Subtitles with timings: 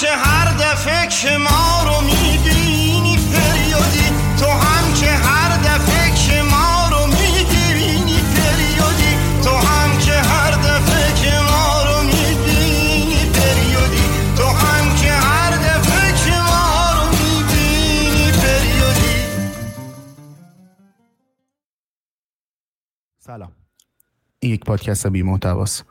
[0.00, 6.88] که هر دفعه که ما رو می‌بینی فریادی تو هم که هر دفعه که ما
[6.92, 9.12] رو می‌بینی فریادی
[9.44, 14.04] تو هم که هر دفعه که ما رو می‌بینی فریادی
[14.36, 19.24] تو هم که هر دفعه که ما رو می‌بینی فریادی
[23.18, 23.52] سلام.
[24.38, 25.84] این یک پادکست بی محتواست.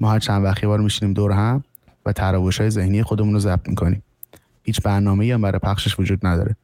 [0.00, 1.64] ما هر چند وقتی بار میشینیم دور هم.
[2.08, 4.02] و تراوش های ذهنی خودمون رو ضبط می‌کنیم.
[4.62, 6.56] هیچ برنامه هم برای پخشش وجود نداره.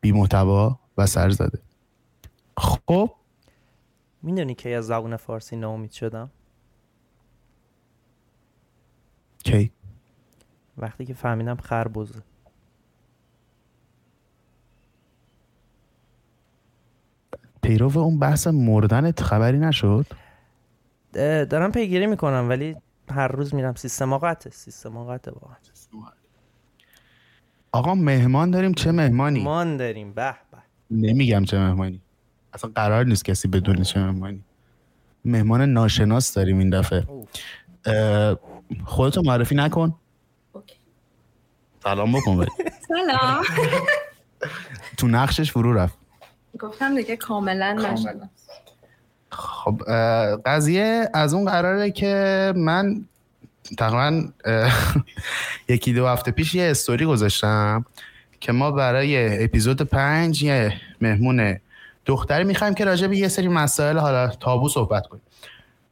[0.00, 1.58] بی محتوا و سرزده
[2.56, 3.10] خب؟
[4.22, 6.30] می‌دونی که از زبون فارسی ناامید شدم؟
[9.44, 9.72] کی؟
[10.78, 12.22] وقتی که فهمیدم خربزه.
[17.62, 20.06] پیرو اون بحث مردنت خبری نشد؟
[21.12, 22.76] دارم پیگیری می‌کنم ولی
[23.10, 23.74] هر روز میرم.
[23.74, 25.56] سیستم قطعه سیستم قطعه واقعا.
[27.72, 28.74] آقا مهمان داریم.
[28.74, 30.12] چه مهمانی؟ مان داریم.
[30.12, 30.58] به به.
[30.90, 32.02] نمیگم چه مهمانی.
[32.52, 34.44] اصلا قرار نیست کسی بدونه چه مهمانی.
[35.24, 37.06] مهمان ناشناس داریم این دفعه.
[38.84, 39.94] خودتو معرفی نکن.
[40.52, 40.76] اوکی.
[41.82, 42.46] سلام بکن.
[42.88, 43.44] سلام.
[44.98, 45.98] تو نقشش فرو رفت.
[46.58, 48.30] گفتم دیگه کاملا نشدم
[49.32, 49.82] خب
[50.46, 53.04] قضیه از اون قراره که من
[53.78, 54.28] تقریبا
[55.68, 57.84] یکی دو هفته پیش یه استوری گذاشتم
[58.40, 61.56] که ما برای اپیزود پنج یه مهمون
[62.06, 65.22] دختری می‌خوایم که راجع به یه سری مسائل حالا تابو صحبت کنیم.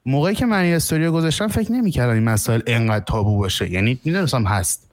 [0.06, 3.70] موقعی که من یه استوری گذاشتم فکر نمی‌کردم این مسائل انقدر تابو باشه.
[3.70, 4.91] یعنی می‌دونستم هست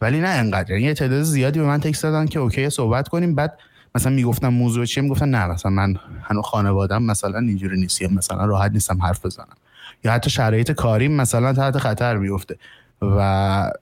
[0.00, 0.70] ولی نه انقدر.
[0.70, 3.34] یعنی یه تعداد زیادی به من تکست دادن که اوکی صحبت کنیم.
[3.34, 3.58] بعد
[3.94, 8.44] مثلا می‌گفتم موضوع چیه؟ می‌گفتن نه مثلا من هنوز خانوادم مثلا اینجوری نیست یا مثلا
[8.44, 9.56] راحت نیستم حرف بزنم.
[10.04, 12.56] یا حتی شرایط کاریم مثلا تحت خطر میفته
[13.02, 13.72] و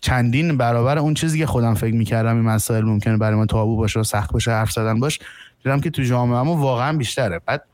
[0.00, 4.00] چندین برابر اون چیزی که خودم فکر می‌کردم این مسائل ممکنه برای من تابو باشه
[4.00, 5.18] و سخت باشه حرف زدن باش
[5.64, 7.40] دیدم که تو جامعه واقعا بیشتره.
[7.46, 7.64] بعد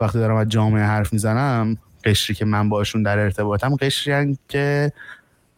[0.00, 4.92] وقتی دارم از جامعه حرف می‌زنم قشری که من باشون در ارتباطم قشری که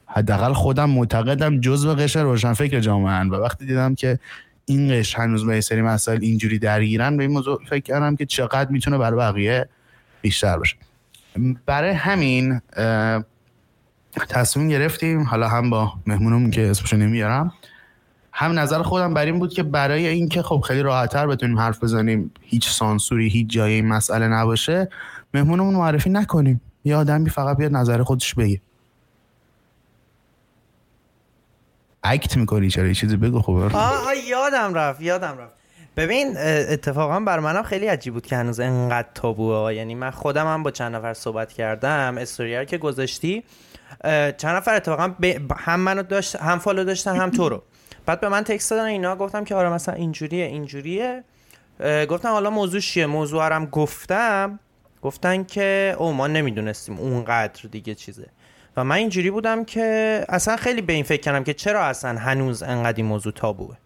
[0.07, 3.25] حداقل خودم معتقدم جزء قشر روشنفکر جامعه.
[3.25, 4.19] و وقتی دیدم که
[4.71, 8.71] این قشر هنوز به سری مسائل اینجوری درگیرن به این موضوع فکر کردم که چقدر
[8.71, 9.69] می‌تونه برای بقیه
[10.23, 10.77] بیشتر باشه.
[11.67, 12.61] برای همین
[14.29, 17.53] تصمیم گرفتیم حالا هم با مهمونمون که اسمشو نمیارم
[18.33, 22.31] هم نظر خودم بر این بود که برای اینکه خب خیلی راحتتر بتونیم حرف بزنیم
[22.41, 24.89] هیچ سانسوری هیچ جای این مسئله نباشه
[25.35, 26.61] مهمونمون معرفی نکنیم.
[26.85, 28.61] یه آدمی فقط بیاد نظر خودش بگه.
[32.05, 35.55] اکت می‌کنی چرا یه چیزی بگو خب آه یادم رفت یادم رفت.
[35.97, 36.35] ببین
[36.69, 40.71] اتفاقا بر منم خیلی عجیب بود که هنوز انقدر تابوه یعنی من خودم هم با
[40.71, 43.45] چند نفر صحبت کردم استوری رو که گذاشتی
[44.37, 45.15] چند نفر اتفاقا
[45.57, 47.63] هم منو داشت هم فالو داشتن هم تو رو.
[48.07, 51.25] بعد به من تکست دادن اینا گفتم که آره مثلا اینجوریه اینجوریه.
[52.09, 54.59] گفتم حالا موضوع چیه؟ موضوع هم گفتم.
[55.03, 58.27] گفتن که او ما نمی‌دونستیم اونقدر دیگه چیزه.
[58.77, 62.63] و من اینجوری بودم که اصلا خیلی به این فکر کردم که چرا اصلا هنوز
[62.63, 63.77] انقدر این موضوع تابوه.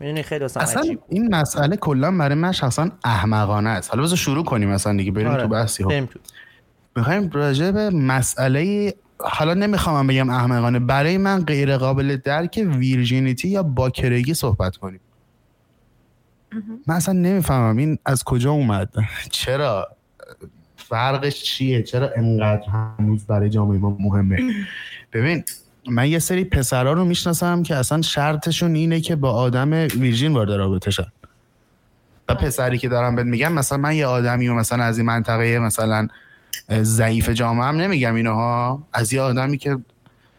[0.00, 3.90] می‌دونی خیلی اصلا, اصلا این مسئله کلا برای من شخصا احمقانه است.
[3.90, 5.42] حالا بذار شروع کنیم اصلا دیگه بریم آره.
[5.42, 6.18] تو بحثی ها تو.
[6.96, 13.62] می‌خوایم راجع به مسئله حالا نمی‌خوام بگم احمقانه برای من غیر قابل درک ویرجینیتی یا
[13.62, 15.00] باکرگی صحبت کنیم.
[16.86, 18.88] من اصلا نمی‌فهمم این از کجا اومد.
[19.30, 19.88] چرا؟
[20.92, 22.62] فرقش چیه؟ چرا انقدر
[22.98, 24.38] هنوز برای جامعه ما مهمه؟
[25.12, 25.44] ببین
[25.90, 30.52] من یه سری پسرا رو می‌شناسم که اصلا شرطشون اینه که با آدم ویرژین وارد
[30.52, 31.12] رابطه شن.
[32.28, 35.58] و پسری که دارم بهت میگم مثلا من یه آدمی و مثلا از این منطقه
[35.58, 36.08] مثلا
[36.70, 38.82] ضعیف جامعه هم نمیگم اینها.
[38.92, 39.78] از یه آدمی که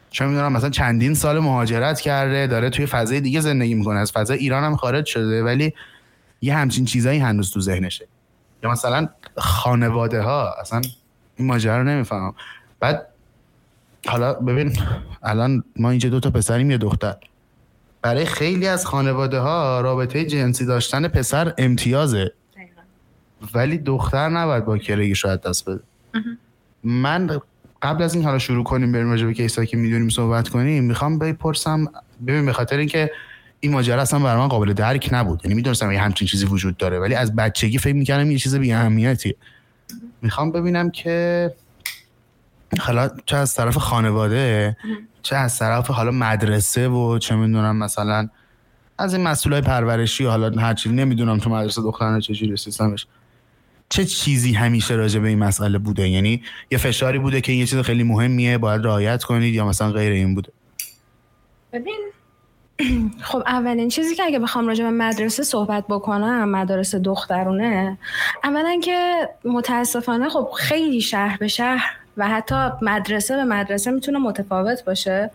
[0.09, 4.00] چه می‌دونم مثلا چندین سال مهاجرت کرده داره توی فضای دیگه زندگی می‌کنه.
[4.00, 5.74] از فضای ایران هم خارج شده ولی
[6.41, 8.08] یه همچین چیزایی هنوز تو ذهنشه.
[8.63, 10.81] یا مثلا خانواده ها اصلا
[11.35, 12.34] این ماجرا رو نمی‌فهمم.
[12.79, 13.07] بعد
[14.07, 14.78] حالا ببین
[15.24, 17.16] الان ما اینجا دو تا پسریم یه دختر.
[18.02, 22.34] برای خیلی از خانواده ها رابطه جنسی داشتن پسر امتیازه.
[23.53, 25.79] ولی دختر نباید با کرگی شاید دست بده.
[26.84, 27.40] من
[27.82, 31.20] قبل از این حالا شروع کنیم بریم راجع به کیسایی که می‌دونیم صحبت کنیم می‌خوام
[31.20, 31.85] بپرسم
[32.28, 33.11] ببین به خاطر اینکه
[33.64, 35.42] این ماجرا اصلا برای من قابل درک نبود.
[35.44, 38.76] یعنی می‌دونستم یه همچین چیزی وجود داره ولی از بچگی فکر می‌کردم یه چیز بی
[40.22, 41.52] می‌خوام ببینم که
[42.80, 44.78] حالا چه از طرف خانواده
[45.22, 48.30] چه از طرف حالا مدرسه و چه می‌دونم مثلا
[48.98, 50.96] از این مسئولای پرورشی حالا هر چیزی.
[50.96, 53.08] نمی‌دونم تو مدرسه دخترانه چجوری سیستمش.
[53.90, 57.80] چه چیزی همیشه راجع به این مسئله بوده؟ یعنی یه فشاری بوده که یه چیز
[57.80, 60.52] خیلی مهمیه باید رعایت کنید یا مثلا غیر این بوده؟
[61.74, 62.00] ببین
[63.30, 67.97] خب اولین چیزی که اگه بخوام راجع به مدرسه صحبت بکنم مدارس دخترونه.
[68.44, 74.86] اولا که متاسفانه خب خیلی شهر به شهر و حتی مدرسه به مدرسه می‌تونه متفاوت
[74.86, 75.32] باشه.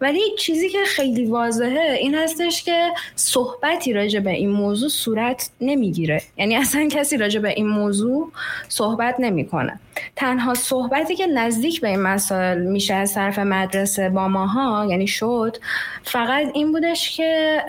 [0.00, 6.22] ولی چیزی که خیلی واضحه این هستش که صحبتی راجع به این موضوع صورت نمی‌گیره.
[6.36, 8.32] یعنی اصلا کسی راجع به این موضوع
[8.68, 9.80] صحبت نمی‌کنه.
[10.16, 15.56] تنها صحبتی که نزدیک به این مسائل میشه از طرف مدرسه با ماها یعنی شد
[16.02, 17.62] فقط این بودش که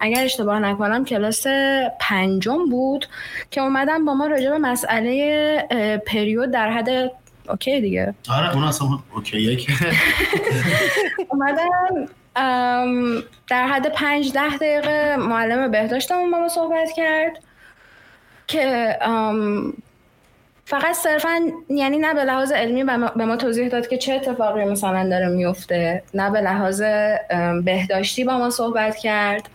[0.00, 1.46] اگر اشتباه نکنم کلاس
[2.00, 3.06] پنجم بود
[3.50, 7.12] که اومدم با ما راجع به مسئله پریود در حد
[7.50, 8.14] اوکی دیگه.
[8.30, 9.72] آره اون اصلا اوکیه که.
[11.28, 17.38] اومدم ام، در حد پنج ده دقیقه معلم بهداشتمون با ما صحبت کرد
[18.46, 19.72] که ام،
[20.64, 22.84] فقط صرفا یعنی نه به لحاظ علمی
[23.16, 26.82] به ما- توضیح داد که چه اتفاقی مثلا داره میفته نه به لحاظ
[27.64, 29.48] بهداشتی با ما صحبت کرد.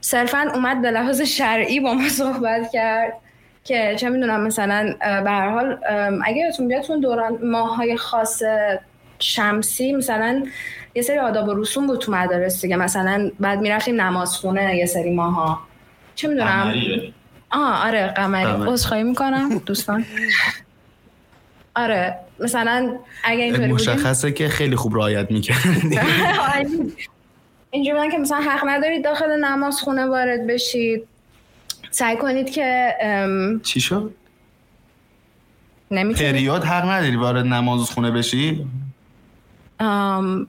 [0.00, 3.12] صرفا اومد به لحاظ شرعی با ما صحبت کرد.
[3.64, 5.78] که چه می‌دونم مثلا به هر حال
[6.24, 8.42] اگه یادتون بیاد تو دوران ماهای خاص
[9.18, 10.44] شمسی مثلا
[10.94, 12.76] یه سری آداب و رسوم بود تو مدارس دیگه.
[12.76, 15.58] مثلا بعد می‌رفتیم نمازخونه یه سری ماها.
[16.14, 16.74] چه می‌دونم؟
[17.50, 18.66] آه آره قمری.
[18.66, 20.04] عذرخواهی می‌کنم دوستان.
[21.76, 25.98] آره مثلا اگه اینطوری مشخصه که خیلی خوب رعایت می‌کردی.
[26.54, 26.66] آره.
[27.70, 31.08] اینجوری که مثلا حق ندارید داخل نماز خونه وارد بشید.
[31.94, 34.14] سعی کنید که ام، چی شد؟
[35.90, 36.32] نمی‌تونید.
[36.32, 38.66] پریود حق نداری وارد نماز خونه بشی؟
[39.80, 40.46] ام،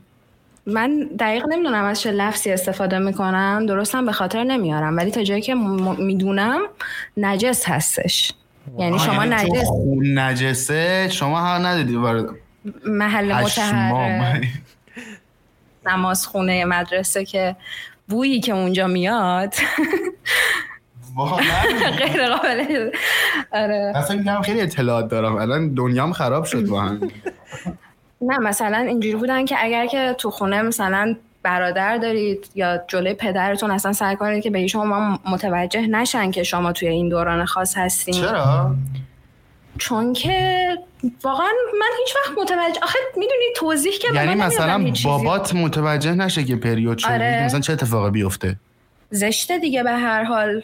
[0.66, 5.42] من دقیق نمی‌دونم از چه لفظی استفاده می‌کنم درستم به خاطر نمیارم ولی تا جایی
[5.42, 6.62] که م- می‌دونم
[7.18, 8.34] نجس هستش.
[8.80, 9.68] یعنی شما چون نجس.
[10.02, 12.26] نجسه شما حق نداری وارد
[12.86, 14.42] محل متحر
[15.88, 17.56] نماز خونه مدرسه که
[18.08, 19.54] بویی که اونجا میاد.
[21.16, 21.46] واقعا.
[22.00, 22.92] غیر قابل
[23.52, 23.92] آره.
[23.96, 25.36] من فکر خیلی اطلاعات دارم.
[25.36, 27.12] الان دنیام خراب شد با هم
[28.22, 33.72] نه مثلا اینجوری بودن که اگر که تو خونه مثلا برادر دارید یا جلوی پدرتون
[33.72, 38.14] اصلا سعی کنید که به شما متوجه نشن که شما توی این دوران خاص هستین.
[38.14, 38.76] چرا؟
[39.78, 40.68] چون که
[41.24, 44.94] واقعا من هیچ وقت متوجه آخه می‌دونی توضیح که یعنی مثلا.
[45.04, 47.46] بابات متوجه نشه که پریود شدی آره.
[47.46, 48.56] مثلا چه اتفاقی بیفته؟
[49.10, 50.64] زشته دیگه به هر حال.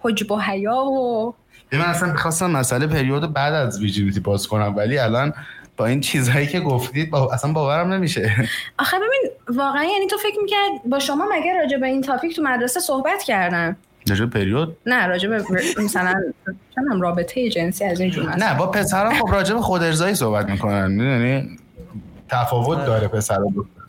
[0.00, 1.34] حجب و حیا و
[1.72, 5.32] من اصلا می‌خواستم مسئله پریود بعد از ویژیلیتی باز کنم ولی الان
[5.76, 7.32] با این چیزهایی که گفتید با...
[7.32, 8.48] اصلا باورم نمیشه.
[8.78, 12.42] آخه ببین واقعا یعنی تو فکر می‌کرد با شما مگه راجع به این تاپیک تو
[12.42, 13.76] مدرسه صحبت کردن؟
[14.08, 15.44] راجع به پریود؟ نه راجع به
[15.78, 16.22] مثلا
[16.74, 18.42] چنم رابطه جنسی از این جور مسائل.
[18.42, 21.58] نه با پسرا خب راجع به خود ارضایی صحبت می‌کنن می‌دونی؟
[22.28, 23.81] تفاوت داره پسر و دختر.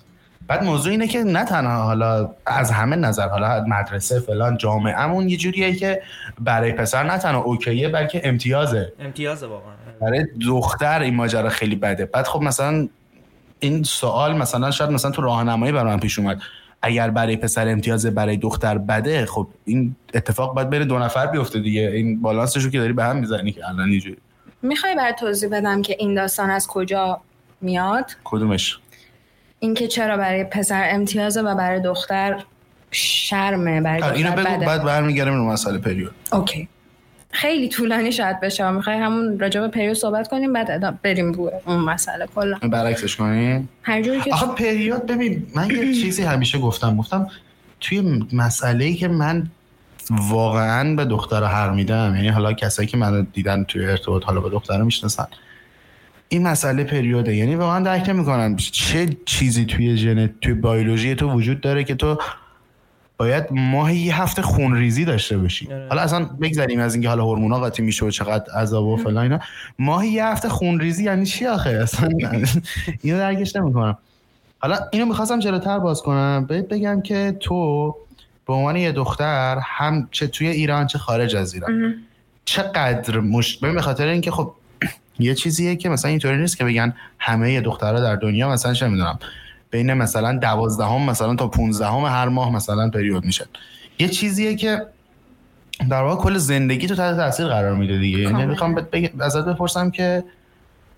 [0.48, 5.38] بعد موضوع اینه که نه تنها حالا از همه نظر حالا مدرسه فلان جامعهمون یه
[5.38, 6.02] جوریه که
[6.40, 8.94] برای پسر نه تنها اوکیه بلکه امتیازه.
[9.00, 9.74] امتیاز واقعا.
[10.02, 12.06] برای دختر این ماجرا خیلی بده.
[12.06, 12.88] بعد خب مثلا
[13.60, 16.42] این سوال مثلا شاید مثلا تو راهنمایی برای من پیش اومد.
[16.82, 21.60] اگر برای پسر امتیاز برای دختر بده خب این اتفاق باید بین دو نفر بیفته
[21.60, 21.82] دیگه.
[21.82, 24.18] این بالانسشو که داری به هم می‌زنی که الان اینجوری.
[24.62, 27.22] می‌خوای برات توضیح بدم که این داستان از کجا
[27.62, 28.80] میاد؟ کدومش؟
[29.64, 32.44] اینکه چرا برای پسر امتیازه و برای دختر
[32.92, 34.66] شرمه برای آره، اینو دختر بگو بده.
[34.66, 36.12] بعد برمیگردیم رو مسئله پریود.
[36.32, 36.68] اوکی.
[37.32, 38.72] خیلی طولانی شاید بشه.
[38.72, 42.58] می‌خوای همون راجع به پریود صحبت کنیم؟ بعد بریم رو اون مسئله کلا.
[42.58, 46.98] برعکسش کنیم؟ هر جوری که آخه پریود ببین من یه چیزی همیشه گفتم.
[46.98, 47.28] گفتم
[47.80, 49.48] توی مسئله ای که من
[50.10, 54.50] واقعا به دختر حق میدم یعنی حالا کسایی که منو دیدن توی ارتباط حالا به
[54.50, 55.28] دختر می‌شناسن
[56.34, 57.36] این مسئله پریوده.
[57.36, 62.18] یعنی واقعا درک نمی‌کنن چه چیزی توی ژن توی بیولوژی تو وجود داره که تو
[63.18, 65.74] باید ماهی یه هفته خونریزی داشته باشی.
[65.74, 65.88] آره.
[65.90, 69.40] حالا اصلا بگذریم از اینکه حالا هورمونا قاطی میشه و چقدر عذاب و فلان اینا.
[69.80, 72.10] ماهی یه هفته خونریزی یعنی چی آخه؟ اصلا
[73.02, 73.98] اینو درکش نمی‌کنم.
[74.60, 76.46] حالا اینو می‌خواستم جلوتر باز کنم.
[76.50, 77.96] بهت بگم که تو
[78.48, 81.96] به عنوان یه دختر هم چه توی ایران چه خارج از ایران.
[82.46, 83.58] چقدر مش...
[83.58, 84.54] به خاطر اینکه خب
[85.20, 89.20] یه چیزیه که مثلا اینطوری نیست که بگن همه دخترها در دنیا مثلا چه می‌دونم
[89.72, 93.46] بین مثلا دوازدهم مثلا تا پونزدهم هر ماه مثلا پریود میشن
[94.00, 94.82] یه چیزیه که
[95.90, 98.20] در واقع کل زندگی تو تحت تاثیر قرار میده دیگه.
[98.20, 98.46] یعنی.
[98.46, 98.88] می‌خوام
[99.20, 100.24] ازت بپرسم که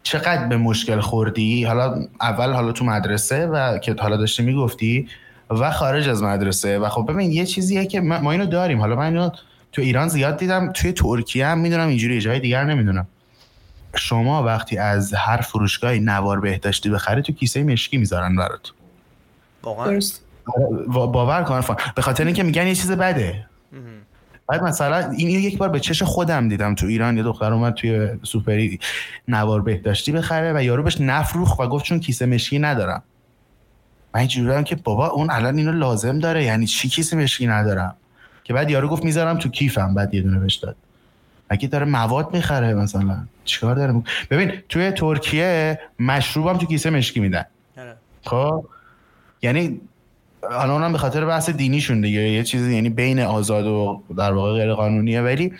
[0.04, 5.08] چقدر به مشکل خوردی؟ حالا اول حالا تو مدرسه و که حالا داشتی می‌گفتی
[5.50, 6.80] و خارج از مدرسه.
[6.80, 8.80] و خب ببین یه چیزیه که ما ما اینو داریم.
[8.80, 9.30] حالا من اینو
[9.72, 13.08] تو ایران زیاد دیدم توی ترکیه هم می‌دونم اینجوری جای دیگر نمی‌دونم.
[13.98, 18.72] شما وقتی از هر فروشگاهی نوار بهداشتی بخری تو کیسه مشکی می‌ذارن برات.
[19.64, 20.00] واقعا.
[20.46, 23.46] آره، باور کن به خاطر اینکه میگن یه چیز بده.
[24.48, 28.10] بعد مثلا این یک بار به چش خودم دیدم تو ایران یه دختر اومد توی
[28.24, 28.80] سوپری
[29.28, 33.04] نوار بهداشتی بخره و یارو بهش نفروخ و گفت چون کیسه مشکی ندارم.
[34.14, 36.44] من اینجوری که بابا اون الان اینو لازم داره.
[36.44, 37.96] یعنی چی کیسه مشکی ندارم؟
[38.44, 39.94] که بعد یارو گفت می‌ذارم تو کیفم.
[39.94, 40.75] بعد یه دونه بهش داد.
[41.50, 43.25] اگه داره مواد می‌خره مثلا.
[43.46, 47.46] چیکار داره ببین توی ترکیه مشروبم تو کیسه مشکی میدن.
[47.78, 47.96] آره.
[48.25, 48.66] خب؟
[49.42, 49.82] یعنی
[50.52, 52.22] حالا اونم به خاطر بحث دینیشون دیگه.
[52.22, 55.54] یه چیزی یعنی بین آزاد و در واقع غیر قانونیه ولی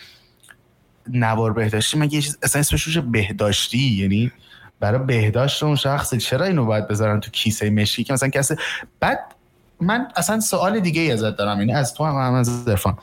[1.08, 4.32] نوار بهداشتی مگه یه چیز اصلا اسمش بهداشتی؟ یعنی
[4.80, 8.56] برای بهداشت اون شخص چرا اینو باید بذارن تو کیسه مشکی؟ که مثلا کسی
[9.00, 9.20] بعد
[9.82, 11.60] من اصلا سوال دیگه ای ازت دارم.
[11.60, 12.98] یعنی از تو هم, هم از درفان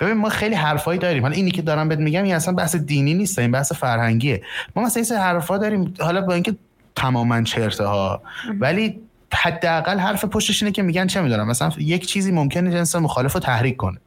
[0.00, 1.22] ببین ما خیلی حرفایی داریم.
[1.22, 4.42] حالا اینی که دارم بهت میگم این اصلا بحث دینی نیست این بحث فرهنگیه.
[4.76, 6.56] ما مثلا این حرفا داریم حالا با اینکه
[6.96, 8.22] تماما چرته ها
[8.60, 9.00] ولی
[9.34, 11.48] حداقل حرف پشتش اینه که میگن چه می‌دونم.
[11.48, 13.98] مثلا یک چیزی ممکنه جنس مخالف رو تحریک کنه.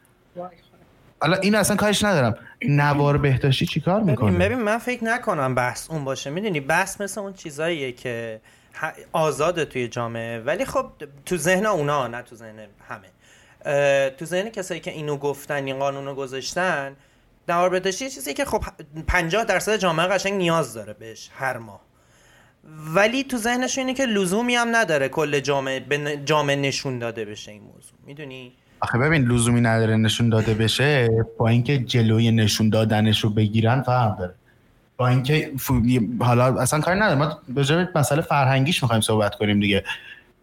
[1.21, 2.35] حالا این اصلا کارش ندارم.
[2.67, 6.29] نوار بهداشتی چیکار می‌کنه؟ ببین من فکر نکنم بحث اون باشه.
[6.29, 8.41] می‌دونی بحث مثل اون چیزاییه که
[9.11, 10.39] آزاده توی جامعه.
[10.39, 10.85] ولی خب
[11.25, 12.55] تو ذهن اونا نه تو ذهن
[12.89, 13.07] همه.
[14.17, 16.95] تو ذهن کسایی که اینو گفتن این قانونو گذاشتن
[17.49, 18.63] نوار بهداشتی چیزی که خب
[19.07, 21.81] 50 درصد جامعه قشنگ نیاز داره بهش هر ماه.
[22.95, 27.51] ولی تو ذهنش اینه که لزومی هم نداره کل جامعه به جامعه نشون داده بشه
[27.51, 27.97] این موضوع.
[28.05, 31.09] می‌دونی؟ آخه ببین لزومی نداره نشون داده بشه.
[31.37, 34.33] با اینکه جلوی نشون دادنش رو بگیرن فرق داره.
[34.97, 35.51] با اینکه
[36.19, 39.83] حالا اصلا کاری نداره ما به مسئله فرهنگیش می‌خوایم صحبت کنیم دیگه.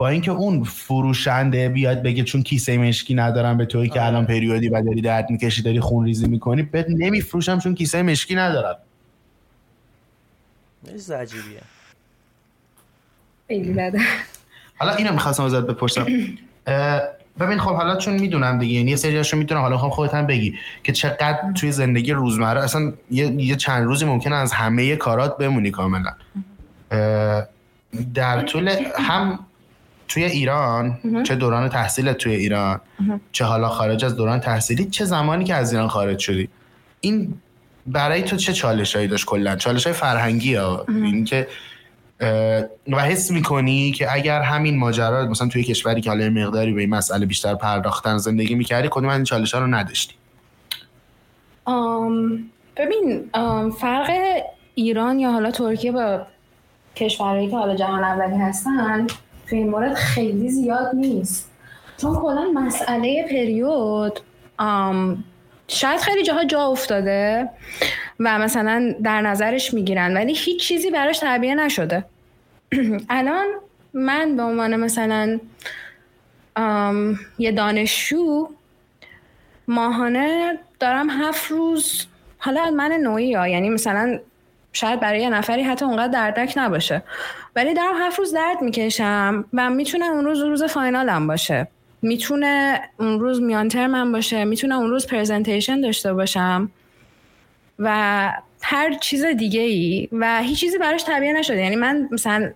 [0.00, 4.69] با اینکه اون فروشنده بیاد بگه چون کیسه مشکی ندارم به توی که الان پریودی
[4.69, 8.76] و داری درد می‌کشی داری خون ریزی می‌کنی بهت نمیفروشم چون کیسه مشکی ندارم.
[11.14, 11.61] عجیبیه.
[13.49, 13.99] خیلی بده.
[14.76, 16.07] حالا اینو می‌خواستم ازت بپرسم.
[17.40, 20.54] ببین خب حالا چون می‌دونم دیگه یعنی یه سریاشو می‌دونم حالا خب خودت هم بگی
[20.85, 25.71] که چقدر توی زندگی روزمره اصلا یه, یه چند روزی ممکنه از همه کارات بمونی
[25.71, 26.12] کاملا.
[28.14, 29.38] در طول هم
[30.11, 32.81] توی ایران چه دوران تحصیلت توی ایران
[33.33, 36.49] چه حالا خارج از دوران تحصیلی چه زمانی که از ایران خارج شدی.
[37.00, 37.35] این
[37.87, 41.49] برای تو چه چالشایی داشت کلا؟ چالش های فرهنگی ها این که
[42.88, 46.90] و حس می‌کنی که اگر همین ماجرا مثلا توی کشوری که حالا مقداری به این
[46.90, 50.14] مسئله بیشتر پرداختن زندگی می‌کردی کدوم این چالش ها رو نداشتی؟
[52.76, 53.31] ببین
[53.81, 54.11] فرق
[54.75, 56.26] ایران یا حالا ترکیه با
[56.97, 59.07] کشورهایی که حالا جهان اولی هستن
[59.50, 61.50] تو این مورد خیلی زیاد نیست.
[61.97, 64.21] چون کلا مسئله پریود
[65.69, 67.49] شاید خیلی جاها جا افتاده
[68.21, 72.04] و مثلا در نظرش می‌گیرن ولی هیچ چیزی براش تعبیه نشده.
[73.09, 73.47] الان
[73.95, 75.40] من به عنوان مثلا
[77.38, 78.49] یه دانشجو
[79.69, 82.07] ماهانه دارم هفت روز
[82.38, 84.19] حالا من نوعی ها یعنی مثلا
[84.73, 87.03] شاید برای یه نفری حتی اونقدر دردناک نباشه.
[87.57, 91.69] ولی دارم هفت روز درد می‌کشم و می‌تونه اون روز روز فاینالم باشه.
[92.03, 94.45] می‌تونه اون روز میان ترمم باشه.
[94.45, 96.71] می‌تونه اون روز پرزنتیشن داشته باشم.
[97.79, 101.57] و هر چیز دیگه ای و هیچ چیزی براش طبیعه نشده.
[101.57, 102.53] یعنی من مثلا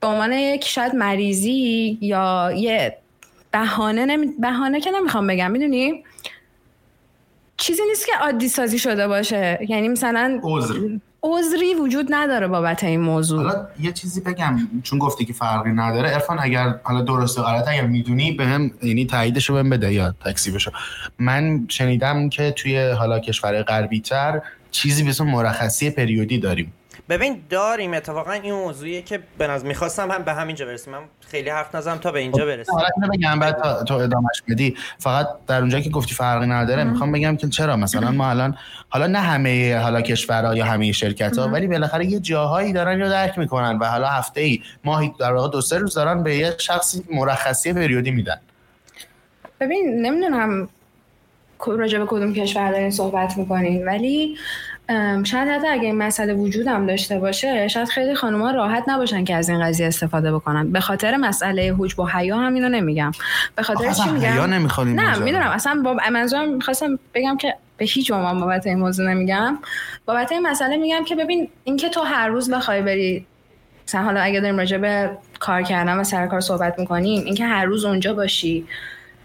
[0.00, 2.96] به عنوان یک شاید مریضی یا یه
[3.50, 4.26] بهانه نمی...
[4.38, 5.50] بهانه که نمی‌خوام بگم.
[5.50, 6.04] می‌دونی؟
[7.56, 9.58] چیزی نیست که عادی سازی شده باشه.
[9.68, 10.40] یعنی مثلا
[11.22, 11.74] عذری.
[11.74, 13.42] وجود نداره بابت این موضوع.
[13.42, 16.12] حالا یه چیزی بگم چون گفتی که فرقی نداره.
[16.12, 20.70] ارفان اگر حالا درست غلط اگر می‌دونی به هم یعنی تاییدشو بهم بده یا تکسیبشو
[21.18, 26.72] من شنیدم که توی حالا کشور غربی تر چیزی به اسم مرخصی پریودی داریم.
[27.08, 30.92] ببین داریم اتفاقا این موضوعیه که به نظر می‌خواستم هم به همینجا برسیم.
[30.92, 32.74] من خیلی حرف نزدم تا به اینجا خب، برسیم.
[32.74, 34.76] حالا اینو بگم بعد تو ادامش بدی.
[34.98, 38.56] فقط در اونجا که گفتی فرقی نداره می‌خوام بگم که چرا؟ مثلا ما الان
[38.88, 43.08] حالا نه همه حالا کشورها یا همه شرکت ها ولی بالاخره یه جاهایی دارن رو
[43.08, 46.54] درک می‌کنن و حالا هفته ای ماهی در واقع دو سه روز دارن به یه
[46.58, 48.40] شخصی مرخصی پریودی میدن.
[49.60, 50.68] ببین نمی‌دونم
[51.66, 54.36] راجع به کدوم کشور دارین صحبت می‌کنین ولی
[55.24, 59.48] شاید حتی اگه این مسئله وجودم داشته باشه شاید خیلی خانوما راحت نباشن که از
[59.48, 60.72] این قضیه استفاده بکنن.
[60.72, 63.12] به خاطر مسئله حجب و حیا هم اینو نمیگم.
[63.56, 65.50] به خاطر چی میگم؟ نه می‌دونم.
[65.50, 69.58] اصلا با منظورم می‌خواستم بگم که به هیچ عنوان بابت این موضوع نمیگم.
[70.06, 73.26] بابت این مسئله میگم که ببین اینکه تو هر روز بخوای بری
[73.88, 75.10] مثلا حالا اگه داریم راجع به
[75.40, 78.66] کار کردن و سر کار صحبت می‌کنیم اینکه هر روز اونجا باشی.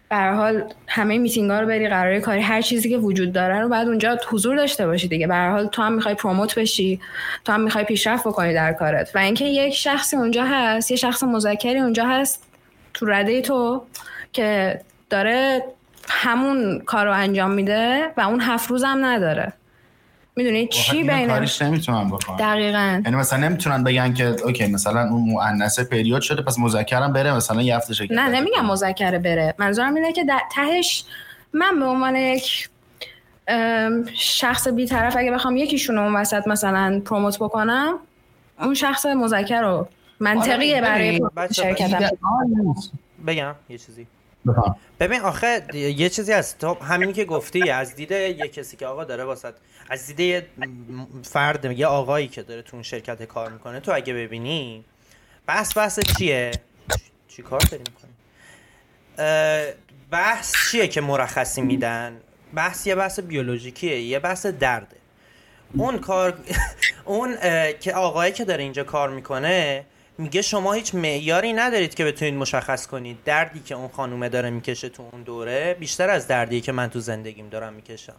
[0.10, 3.70] به حال همه میتینگ ها رو بری قرار کاری هر چیزی که وجود داره رو
[3.70, 5.28] بعد اونجا حضور داشته باشی دیگه.
[5.28, 7.00] به حال تو هم می‌خوای پروموت بشی
[7.46, 9.16] تو هم می‌خوای پیشرفت بکنی در کارت.
[9.16, 12.44] و اینکه یک شخصی اونجا هست یه شخص مذکری اونجا هست
[12.94, 13.84] تو رده تو
[14.34, 15.64] که داره
[16.10, 19.54] همون کار رو انجام میده و اون هفت روز هم نداره.
[20.40, 25.10] می‌دونی چی اینو بین کاریش نمی‌تونن بکنن دقیقا یعنی مثلا نمی‌تونن بگن که اوکی مثلا
[25.10, 28.30] اون مؤنث پریود شده پس مذکرم بره مثلا یه هفته شکل نه.
[28.30, 31.06] نمیگم مذکره بره منظورم اینه که در تهش
[31.54, 32.70] من به عنوان یک
[34.16, 37.94] شخص بیطرف اگه بخوام یکیشون رو اون وسط مثلا پروموت بکنم
[38.60, 39.88] اون شخص مذکر رو
[40.20, 41.20] منطقیه آره، برای
[42.66, 42.92] نیست.
[43.28, 44.08] بگم یه چیزی
[45.00, 46.58] ببین آخه یه چیزی هست.
[46.58, 49.54] تو همینی که گفتی از دید یه کسی که آقا داره واسط
[49.90, 50.48] از دید یه
[51.24, 54.86] فرد یه آقایی که داره تو اون شرکت کار می‌کنه تو اگه ببینی
[55.48, 56.52] بحث بحث چیه؟
[57.28, 58.12] چی کار داری می‌کنی؟
[60.12, 62.18] بحث چیه که مرخصی میدن؟
[62.54, 64.96] بحث یه بحث بیولوژیکیه یه بحث درده.
[65.74, 66.38] اون کار
[67.06, 67.38] اون
[67.80, 69.86] که آقایی که داره اینجا کار می‌کنه
[70.20, 73.18] میگه شما هیچ معیاری ندارید که بتونید مشخص کنید.
[73.26, 77.00] دردی که اون خانومه داره می‌کشه تو اون دوره بیشتر از دردی که من تو
[77.00, 78.16] زندگیم دارم می‌کشم.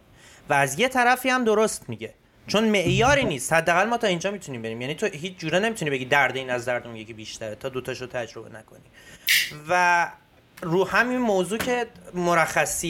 [0.49, 2.13] و از یه طرفی هم درست میگه.
[2.47, 3.53] چون معیاری نیست.
[3.53, 4.81] حداقل ما تا اینجا می‌تونیم بریم.
[4.81, 7.55] یعنی تو هیچ جوره نمی‌تونی بگی درد این از درد اون یکی بیشتره.
[7.55, 8.85] تا دوتاشو تجربه نکنی.
[9.69, 10.11] و
[10.61, 12.87] رو همین موضوع که مرخصی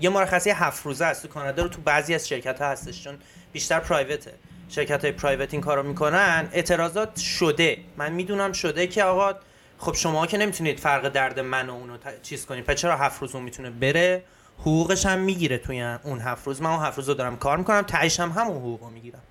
[0.00, 3.04] یه مرخصی هفت روزه است تو کانادا رو تو بعضی از شرکت ها هستش.
[3.04, 3.18] چون
[3.52, 4.32] بیشتر پرایوته
[4.72, 7.76] شرکت های پرایوت این کارو می‌کنن اعتراضات شده.
[7.96, 9.32] من می‌دونم شده که آقا
[9.78, 13.34] خب شما که نمی‌تونید فرق درد من و اونو چیز کنید پس چرا هفت روز
[13.34, 14.22] اون می‌تونه بره؟
[14.58, 16.62] حقوقش هم می‌گیره توی اون هفت روز.
[16.62, 19.22] من اون هفت روز رو دارم کار می‌کنم تهش هم همون حقوق رو می‌گیرم.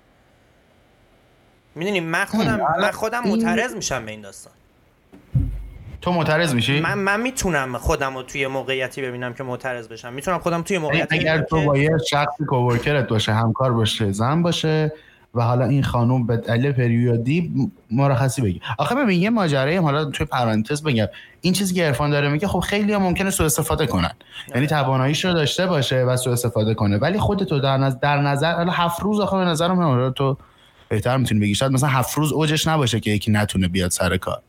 [1.74, 4.52] می‌دونی من خودم من خودم معترض میشم به این داستان.
[6.00, 10.12] تو معترض میشی؟ من من می‌تونم خودم رو توی موقعیتی ببینم که معترض بشم.
[10.12, 14.42] می‌تونم خودم توی یعنی موقعیتی اگر تو با یه شخصی کوورکرت باشه همکار باشه زن
[14.42, 14.92] باشه
[15.34, 18.60] و حالا این خانوم به دلیل پریودی مرخصی بگی.
[18.78, 21.06] آخه ببین یه ماجرایی حالا توی پرانتز بگم.
[21.40, 24.12] این چیزی که عرفان داره میگه خب خیلی هم ممکنه سوء استفاده کنن.
[24.54, 26.96] یعنی تواناییش رو داشته باشه و سوء استفاده کنه.
[26.96, 30.36] ولی خودتو در نظر در نظر حالا هفت روز آخه به نظرم تو
[30.88, 31.54] بهتر می‌تونی بگی.
[31.54, 34.40] شاید مثلا هفت روز اوجش نباشه که یکی نتونه بیاد سر کار.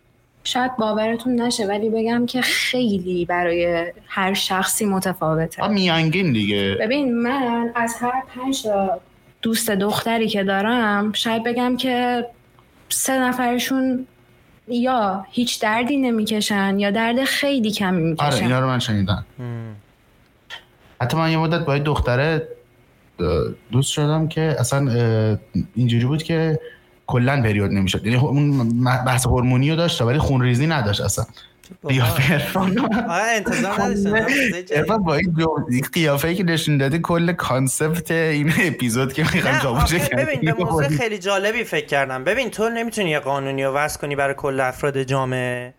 [0.44, 5.68] شاید باورتون نشه ولی بگم که خیلی برای هر شخصی متفاوته.
[5.68, 6.78] میانگین دیگه.
[6.80, 8.68] ببین من از هر پنج
[9.44, 12.26] دوست دختری که دارم شاید بگم که
[12.90, 14.08] سه نفرشون
[14.68, 19.26] یا هیچ دردی نمی‌کشن یا درد خیلی کمی آره می‌کشن اینا رو من شنیدم.
[21.02, 22.48] حتی من یه مدت با یه دختره
[23.72, 24.80] دوست شدم که اصلا
[25.76, 26.60] اینجوری بود که
[27.08, 28.06] کلا پریود نمی‌شد.
[28.06, 31.26] یعنی اون بحث هورمونی رو داشت ولی خونریزی نداشت اصلا.
[31.88, 32.80] قیافه عرفان.
[33.10, 34.98] آره انتظار نداشتم.
[34.98, 35.36] با این
[35.94, 40.64] قیافه که نشون داده کل کانسپت این اپیزود که می‌خوایم نه جابجا آخه ببین به
[40.64, 42.24] موضوع خیلی جالبی فکر کردم.
[42.24, 45.74] ببین تو نمی‌تونی یه قانونی رو وضع کنی برای کل افراد جامعه؟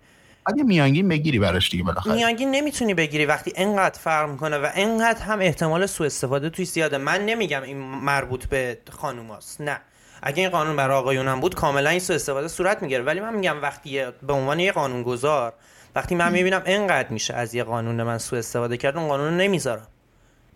[0.47, 2.15] اگه میانگین بگیری براش دیگه بالاخره.
[2.15, 6.99] میانگین نمی‌تونی بگیری وقتی انقدر فرق می‌کنه و انقدر هم احتمال سوء استفاده توی زیاده.
[6.99, 9.81] من نمیگم این مربوط به خانوماست نه.
[10.23, 13.35] اگه این قانون برای آقایون هم بود کاملا این سوء استفاده صورت می‌گیره ولی من
[13.35, 15.53] میگم وقتی به عنوان یه قانون گذار
[15.95, 19.35] وقتی من می‌بینم انقدر میشه از یه قانون من سوء استفاده کرد اون قانون رو
[19.35, 19.87] نمی‌ذارم.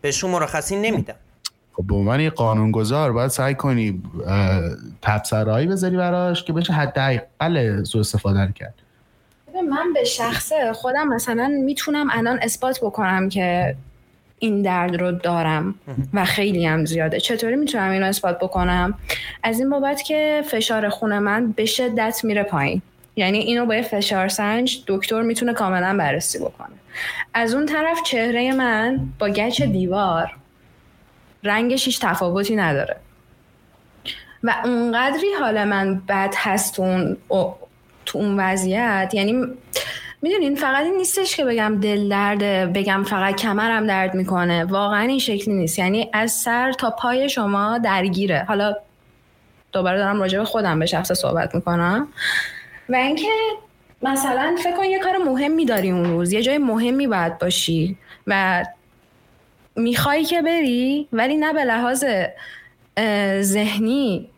[0.01, 1.14] بهشون مرخصی نمیدم.
[1.72, 4.03] خب به عنوان یه قانونگذار باید سعی کنی
[5.03, 8.74] تبصرهایی بذاری براش که بشه حداقل سوء استفاده رو کرد
[9.70, 13.77] من به شخصه خودم مثلا می‌تونم الان اثبات بکنم که
[14.38, 15.74] این درد رو دارم
[16.14, 17.20] و خیلی هم زیاده.
[17.20, 18.94] چطوری می‌تونم اینو اثبات بکنم؟
[19.42, 22.83] از این بابت که فشار خون من به شدت میره پایین.
[23.18, 26.76] یعنی اینو با فشار سنج دکتر می‌تونه کاملا بررسی بکنه.
[27.35, 30.37] از اون طرف چهره من با گچ دیوار
[31.44, 32.96] رنگش هیچ تفاوتی نداره.
[34.42, 37.16] و اونقدری حال من بد هست تو اون,
[38.07, 39.46] تو اون وضعیت یعنی
[40.22, 45.18] می‌دونین فقط این نیستش که بگم دل درده بگم فقط کمرم درد می‌کنه واقعا این
[45.18, 45.78] شکلی نیست.
[45.78, 48.44] یعنی از سر تا پای شما درگیره.
[48.48, 48.76] حالا
[49.72, 52.09] دوباره دارم راجع به خودم به شخص صحبت می‌کنم.
[52.88, 53.31] و اینکه
[54.03, 57.96] مثلا فکر کن یه کار مهمی داری اون روز یه جای مهمی باید باشی
[58.27, 58.64] و
[59.77, 62.05] می‌خوای که بری ولی نه به لحاظ
[63.40, 64.29] ذهنی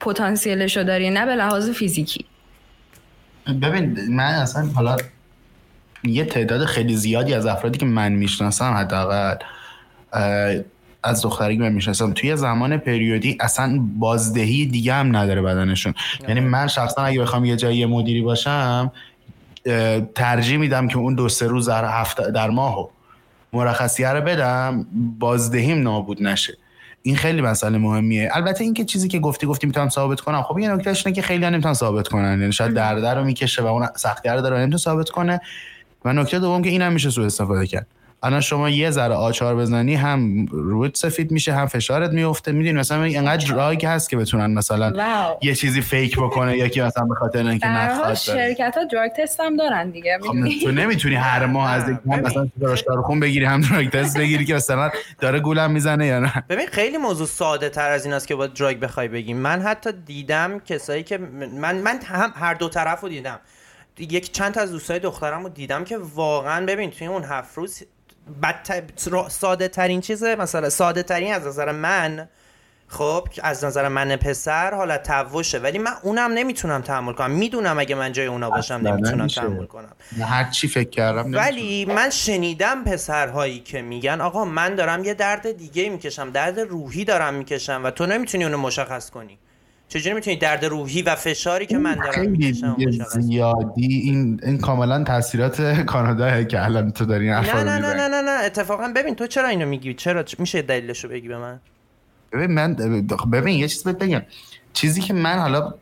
[0.00, 2.24] پتانسیلش داری نه به لحاظ فیزیکی.
[3.62, 4.96] ببین من اصلا حالا
[6.04, 9.36] یه تعداد خیلی زیادی از افرادی که من می‌شناسم حداقل
[11.02, 15.94] از دختری که من می‌شناسم توی زمان پریودی اصلا بازدهی دیگه هم نداره بدنشون.
[16.28, 18.92] یعنی من شخصا اگه بخوام یه جایی مدیری باشم
[20.14, 22.88] ترجیح میدم که اون دو سه روز در هفته در ماهو
[23.52, 24.86] مرخصیه رو بدم
[25.18, 26.56] بازدهیم نابود نشه.
[27.02, 28.30] این خیلی مسئله مهمیه.
[28.32, 30.42] البته اینکه چیزی که گفتی گفتی می‌تونم ثابت کنم.
[30.42, 32.40] خب یه نکتهش اینه که خیلی نمی‌تونن ثابت کنن.
[32.40, 35.40] یعنی شاید درد رو می‌کشه و اون سختی رو داره نمی‌تونه ثابت کنه.
[36.04, 37.86] و نکته دوم که این هم میشه سوء استفاده کرد.
[38.22, 42.52] الان شما یه ذره آچار بزنی هم رود سفید میشه هم فشارت میفته.
[42.52, 45.38] می‌دونی مثلا اینقدر دراگ هست که بتونن مثلا واو.
[45.42, 48.14] یه چیزی فیک بکنه یکی مثلا به خاطر اینکه نخواد.
[48.14, 51.96] شرکت ها دراگ تست هم دارن دیگه خب می‌دونی؟ تو نمی‌تونی هر ماه از یک
[52.06, 56.44] مثلا دارشگاه خون بگیری هم دراگ تست بگیری که مثلا داره گولم می‌زنه یا نه.
[56.48, 59.92] ببین خیلی موضوع ساده تر از این است که با دراگ بخوای بگیم من حتی
[60.06, 63.40] دیدم کسایی که من من هم هر دو طرف رو دیدم.
[63.98, 67.82] یک چند تا از دوستای دخترم رو دیدم که واقعا ببین توی اون هفت روز
[68.42, 68.82] بدتر
[69.28, 72.28] ساده ترین چیزه؟ مثلا ساده ترین از نظر من
[72.88, 77.30] خب از نظر من پسر حالت تحوشه ولی من اونم نمی‌تونم تحمل کنم.
[77.30, 79.40] می‌دونم اگه من جای اونا باشم نمی‌تونم نمیشه.
[79.40, 79.92] تحمل کنم.
[80.20, 81.44] هر چی فکر کردم نمی‌تونم.
[81.44, 87.04] ولی من شنیدم پسرهایی که میگن آقا من دارم یه درد دیگه می‌کشم درد روحی
[87.04, 89.38] دارم می‌کشم و تو نمی‌تونی اونو مشخص کنی.
[89.90, 92.76] چجوری می‌تونی درد روحی و فشاری که من دارم خیلی می‌کشم؟
[93.10, 93.86] زیادی.
[93.86, 97.78] این این کاملا تاثیرات کانادا که الان تو داری نه نه نه.
[97.78, 98.44] نه نه نه.
[98.44, 101.60] اتفاقا ببین تو چرا اینو میگی؟ چرا میشه دلیلشو بگی به من؟
[102.32, 102.74] ببین من
[103.32, 104.22] ببین یه چیز بهت بگم.
[104.72, 105.74] چیزی که من حالا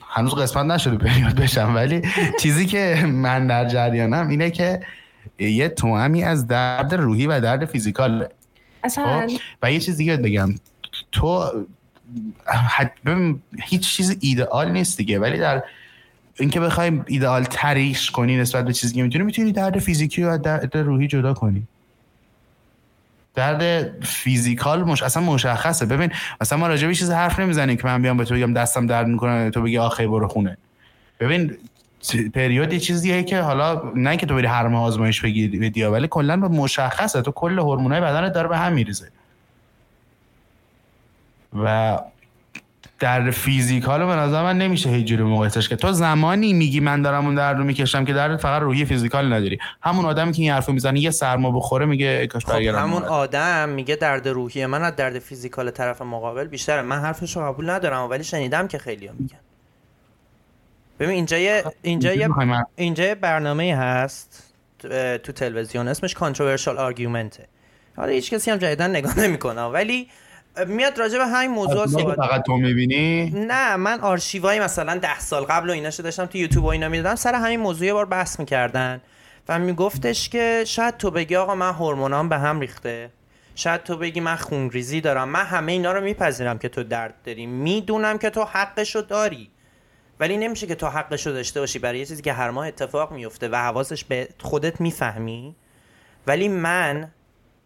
[0.00, 2.02] هنوز قسمت نشده پریود بشم ولی
[2.40, 4.80] چیزی که من در جریانم اینه که
[5.38, 8.28] یه توأمی از درد روحی و درد فیزیکال
[8.84, 9.28] اصلا.
[9.62, 10.54] و یه چیز دیگه بگم.
[11.12, 11.50] تو
[13.62, 15.62] هیچ چیز ایدئال نیست دیگه ولی در
[16.38, 20.76] اینکه بخوای ایدئال تریش کنی نسبت به چیزی که می‌تونی می‌تونی درد فیزیکی و درد
[20.76, 21.62] روحی جدا کنی.
[23.34, 25.86] درد فیزیکال مش اصلا مشخصه.
[25.86, 28.86] ببین مثلا ما راجع به چیز حرف نمی‌زنیم که من بیام به تو بگم دستم
[28.86, 30.56] درد می‌کنه تو بگی آخه برو خونه.
[31.20, 31.56] ببین
[32.34, 36.36] پریود یه چیزیه که حالا نه که تو بری هر ماه آزمایش بگیری ولی کلا
[36.36, 37.22] به مشخصه.
[37.22, 39.08] تو کل هورمونای بدنت داره به هم میریزه.
[41.54, 41.98] و
[42.98, 45.78] در فیزیکال به نظر من نمیشه هیچ جوری مقایسش کرد.
[45.78, 49.58] تو زمانی میگی من دارم اون درد رو می‌کشم که دردت فقط روحی فیزیکال نداری.
[49.82, 53.68] همون آدمی که این حرفو می‌زنه یه سرما بخوره میگه کاش خب برگردم همون آدم
[53.68, 56.82] میگه درد روحی من از درد physical طرف مقابل بیشتره.
[56.82, 59.36] من حرفش رو قبول ندارم ولی شنیدم که خیلی میگن.
[61.00, 62.28] ببین اینجا یه اینجا یه
[62.76, 64.54] اینجا یه برنامه هست
[65.22, 67.46] تو- تلویزیون اسمش controversial argument ه
[67.96, 70.08] حالا هیچ کسی هم جدیدا نگاه نمی‌کنه ولی
[70.66, 75.44] میاد راجع به همین موضوع صحبت فقط تو می‌بینی؟ نه من آرشیوهای مثلا ده سال
[75.44, 78.40] قبل و ایناشو داشتم تو یوتیوب و اینا می‌دیدم سر همین موضوع یه بار بحث
[78.40, 79.00] می‌کردن
[79.48, 83.10] و میگفتش که شاید تو بگی آقا من هورمونام به هم ریخته.
[83.54, 85.28] شاید تو بگی من خونریزی دارم.
[85.28, 87.46] من همه اینا رو میپذیرم که تو درد داری.
[87.46, 89.50] می‌دونم که تو حقشو داری.
[90.20, 91.78] ولی نمیشه که تو حقشو داشته باشی.
[91.78, 95.56] برای یه چیزی که هر ماه اتفاق میفته و حواسش به خودت می‌فهمی.
[96.26, 97.10] ولی من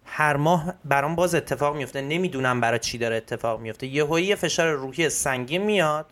[0.05, 2.01] هر ماه برام باز اتفاق میفته.
[2.01, 3.87] نمی‌دونم برای چی داره اتفاق میفته.
[3.87, 6.07] یه یه فشار روحی سنگین میاد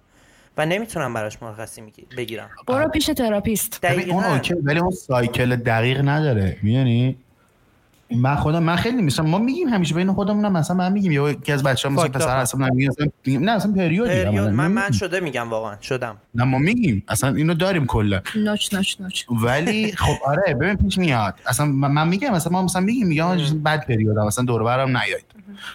[0.56, 1.82] و نمی‌تونم براش مرخصی
[2.16, 2.50] بگیرم.
[2.66, 3.80] برو پیش تراپیست.
[3.80, 4.34] ببین اون دقیقاً.
[4.34, 6.56] okay ولی اون cycle دقیق نداره.
[6.62, 7.16] می‌دونی؟
[8.16, 11.12] من خودم من خیلی مثلا ما میگیم همیشه بین خودمون هم مثلا من میگیم.
[11.12, 12.36] یکی از بچه‌ها مثلا پسر.
[12.36, 14.24] اصلا میگه مثلا میگیم نه اصلا پریود میگم.
[14.24, 14.48] پریود.
[14.48, 14.90] من من.
[14.90, 15.76] شده میگم واقعا.
[15.80, 16.16] شدم.
[16.34, 17.02] نه ما میگیم.
[17.08, 18.20] اصلا اینو داریم کلا.
[18.36, 19.24] نوچ نوچ نوچ.
[19.30, 21.34] ولی خب آره ببین پیش میاد.
[21.46, 25.24] اصلا من میگم مثلا ما مثلا میگیم میگم بد پریودم مثلا دور و برم نیاید.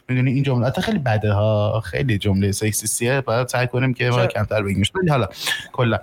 [0.10, 1.82] می‌دونی این جمله حتی خیلی بده ها.
[1.86, 5.28] خیلی جمله sexist یه باید سعی کنیم که ما؟ کمتر بگیمش ولی حالا
[5.72, 6.00] کلا.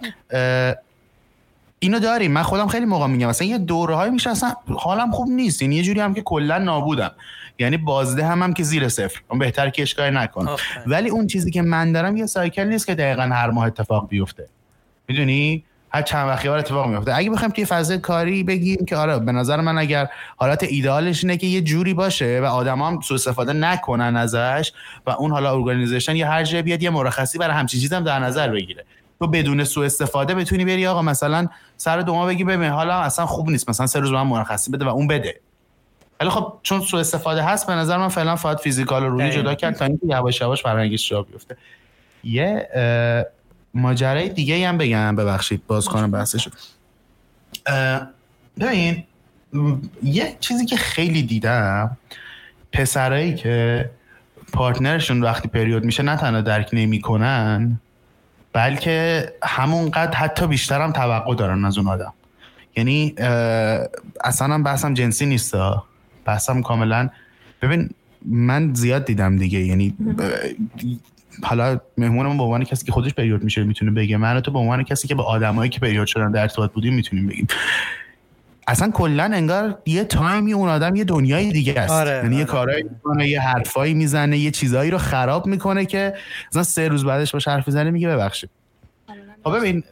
[1.84, 2.32] اینو داریم.
[2.32, 3.28] من خودم خیلی موقع میگم.
[3.28, 5.62] مثلا یه دوره های میشه اصلا حالم خوب نیست.
[5.62, 7.10] یعنی یه جوری هم که کلا نابودم.
[7.58, 9.20] یعنی بازده هم, هم که زیر صفر.
[9.28, 10.84] اون بهتر که اشکالی نکنم آفرین.
[10.86, 14.48] ولی اون چیزی که من دارم یه سایکل نیست که دقیقا هر ماه اتفاق بیفته.
[15.08, 19.18] می‌دونی؟ هر چند وقتی بار اتفاق میفته اگه بخوایم توی فضای کاری بگیم که آره
[19.18, 23.14] به نظر من اگر حالت ایدئالش اینه که یه جوری باشه و آدما هم سوء
[23.14, 24.72] استفاده نکنن ازش
[25.06, 28.18] و اون حالا ارگانیزیشن یه هر جایی بیاد یه مرخصی برای همچین چیزی هم در
[28.18, 28.84] نظر بگیره.
[29.18, 33.26] تو بدون سوء استفاده بتونی بری آقا مثلا سر دو ماه بگی ببین حالا اصلا
[33.26, 35.40] خوب نیست مثلا سه روز من مرخصی بده و اون بده
[36.20, 39.30] ولی خب چون سوء استفاده هست به نظر من فعلا فقط فیزیکال و روحی.
[39.30, 41.56] جدا کرد تا اینکه یواش یواش فرهنگش جا بیفته
[42.24, 42.68] یه
[43.74, 46.50] ماجرای دیگه هم بگم ببخشید باز کنم بحثشو
[48.60, 49.04] ببین
[50.02, 51.96] یه چیزی که خیلی دیدم
[52.72, 53.90] پسرایی که
[54.52, 57.80] پارتنرشون وقتی پریود میشه نه تنها درک نمی‌کنن
[58.54, 62.12] بلکه همونقدر حتی بیشتر هم توقع دارن از اون آدم.
[62.76, 63.14] یعنی
[64.24, 65.54] اصلا هم بحثم جنسی نیست.
[66.24, 67.10] بحثم کاملا
[67.62, 67.90] ببین
[68.26, 69.58] من زیاد دیدم دیگه.
[69.58, 69.94] یعنی
[71.42, 74.16] حالا مهمونمون به عنوان کسی که خودش پریود میشه می‌تونه بگه.
[74.16, 77.26] من تو به عنوان کسی که به آدمایی که پریود شدن در ارتباط بودیم می‌تونیم
[77.26, 77.46] بگیم.
[78.66, 81.92] اصلا کلا انگار یه تایمی اون آدم یه دنیای دیگه است.
[81.92, 82.50] آره، یعنی یه آره.
[82.50, 86.14] کارایی می‌کنه یه حرفایی می‌زنه یه چیزایی رو خراب می‌کنه که
[86.50, 88.50] مثلا سه روز بعدش باش حرف می‌زنه میگه ببخشید.
[89.44, 89.82] خب ببین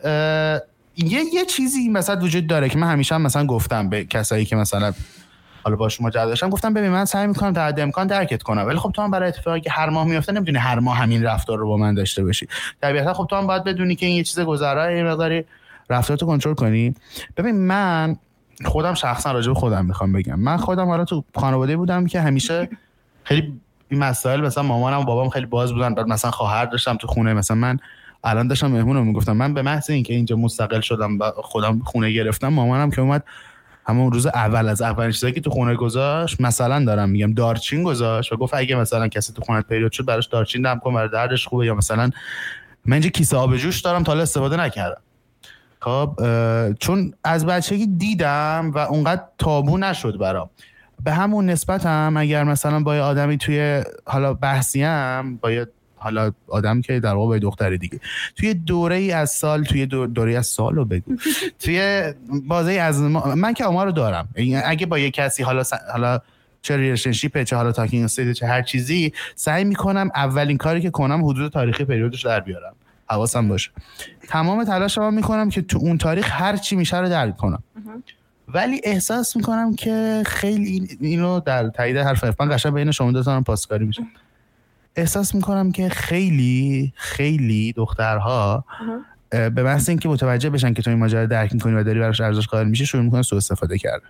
[0.96, 4.56] یه یه چیزی وسط وجود داره که من همیشه هم مثلا گفتم به کسایی که
[4.56, 4.92] مثلا
[5.64, 8.66] حالا با شما جد داشتم گفتم ببین من سعی می‌کنم در حد امکان درکت کنم.
[8.66, 11.58] ولی خب تو هم برای اتفاقی که هر ماه میفته نمی‌دونی هر ماه همین رفتار
[11.58, 12.46] رو با من داشته باشی.
[12.82, 15.44] طبیعتا خب تو هم باید بدونی که این یه چیز گذرا یه مقداری
[15.90, 16.94] رفتارتو کنترل کنی.
[17.36, 18.16] ببین من
[18.64, 20.40] خودم شخصا راجع به خودم می‌خوام بگم.
[20.40, 22.68] من خودم حالا تو خانواده بودم که همیشه
[23.24, 25.94] خیلی این مسائل مثلا مامانم و بابام خیلی باز بودن.
[25.94, 27.34] بعد مثلا خواهر داشتم تو خونه.
[27.34, 27.78] مثلا من
[28.24, 29.32] الان داشتم مهمونم می‌گفتم.
[29.32, 33.24] من به محض اینکه اینجا مستقل شدم و خودم خونه گرفتم مامانم که اومد
[33.86, 38.32] همون روز اول از اولین چیزایی که تو خونه گذاشت مثلا دارم میگم دارچین گذاشت
[38.32, 41.46] و گفت اگه مثلا کسی تو خونه پریود شد براش دارچین دم کن برای دردش
[41.46, 42.10] خوبه یا مثلا
[42.86, 45.00] من اینجا کیسه آب جوش دارم تا استفاده نکردم.
[45.82, 46.16] خب
[46.78, 50.50] چون از بچگی دیدم و اونقدر تابو نشد برام.
[51.04, 55.66] به همون نسبت هم اگر مثلا با یه آدمی توی حالا بحثی هم با یه
[55.96, 58.00] حالا آدم که در واقع دختری دیگه.
[58.36, 61.16] توی دوره ای از سال توی دو- دوره از سال رو بگو.
[61.64, 62.02] توی
[62.48, 64.28] بازه از ما- من که آمار رو دارم.
[64.64, 66.18] اگه با یه کسی حالا س- حالا
[66.62, 71.24] چه relationship چه حالا talking stage چه هر چیزی سعی می‌کنم اولین کاری که کنم
[71.24, 72.74] حدود تاریخی پریودش در بیارم.
[73.12, 73.70] حواسم باشه.
[74.28, 77.62] تمام تلاشم هم می‌کنم که تو اون تاریخ هر چی میشه رو درک کنم.
[78.48, 83.30] ولی احساس می‌کنم که خیلی این- اینو در تایید حرف من قشنگ بین شما دو
[83.30, 84.02] هم پاسکاری میشه.
[84.96, 88.64] احساس می‌کنم که خیلی خیلی دخترها
[89.32, 92.46] به محض اینکه متوجه بشن که تو این ماجرا درک می‌کنی و داری براش ارزش
[92.46, 94.08] قائل میشی شروع می‌کنن سوء استفاده کردن.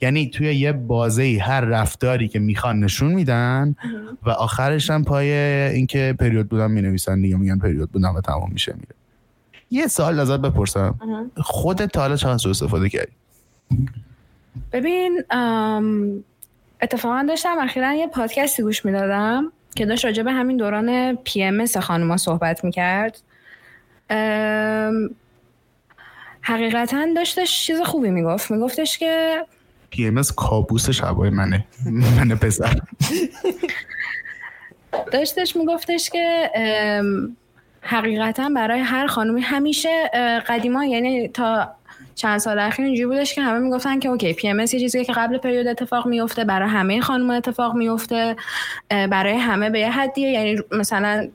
[0.00, 3.76] یعنی توی یه بازه ای هر رفتاری که می‌خوان نشون میدن
[4.22, 8.72] و آخرش هم پای اینکه پریود بودم می‌نویسن دیگه میگن پریود بودم و تمام میشه
[8.72, 8.94] میره.
[9.70, 10.94] یه سوال ازت بپرسم.
[11.36, 13.12] خودت تا حالا چقدر سوء استفاده کردی؟
[14.72, 15.22] ببین
[16.82, 21.60] اتفاقا داشتم اخیرا یه پادکستی گوش می‌دادم که داشت راجع به همین دوران پی ام
[21.60, 23.22] اس خانوما صحبت می‌کرد.
[26.42, 28.50] حقیقتا داشتش چیز خوبی می‌گفت.
[28.50, 29.44] میگفتش که
[29.90, 31.64] PMS کابوس شبای منه.
[32.18, 32.80] من پسر.
[35.12, 36.50] داشتش میگفتش که
[37.82, 40.10] حقیقتا برای هر خانومی همیشه
[40.48, 41.74] قدیما یعنی تا
[42.14, 45.38] چند سال اخیر اینجوری بودش که همه می‌گفتن که okay PMS یه چیزیه که قبل
[45.38, 48.36] پریود اتفاق میفته برای همه خانم اتفاق میفته
[48.88, 50.30] برای همه به یه حدیه.
[50.30, 51.28] یعنی مثلا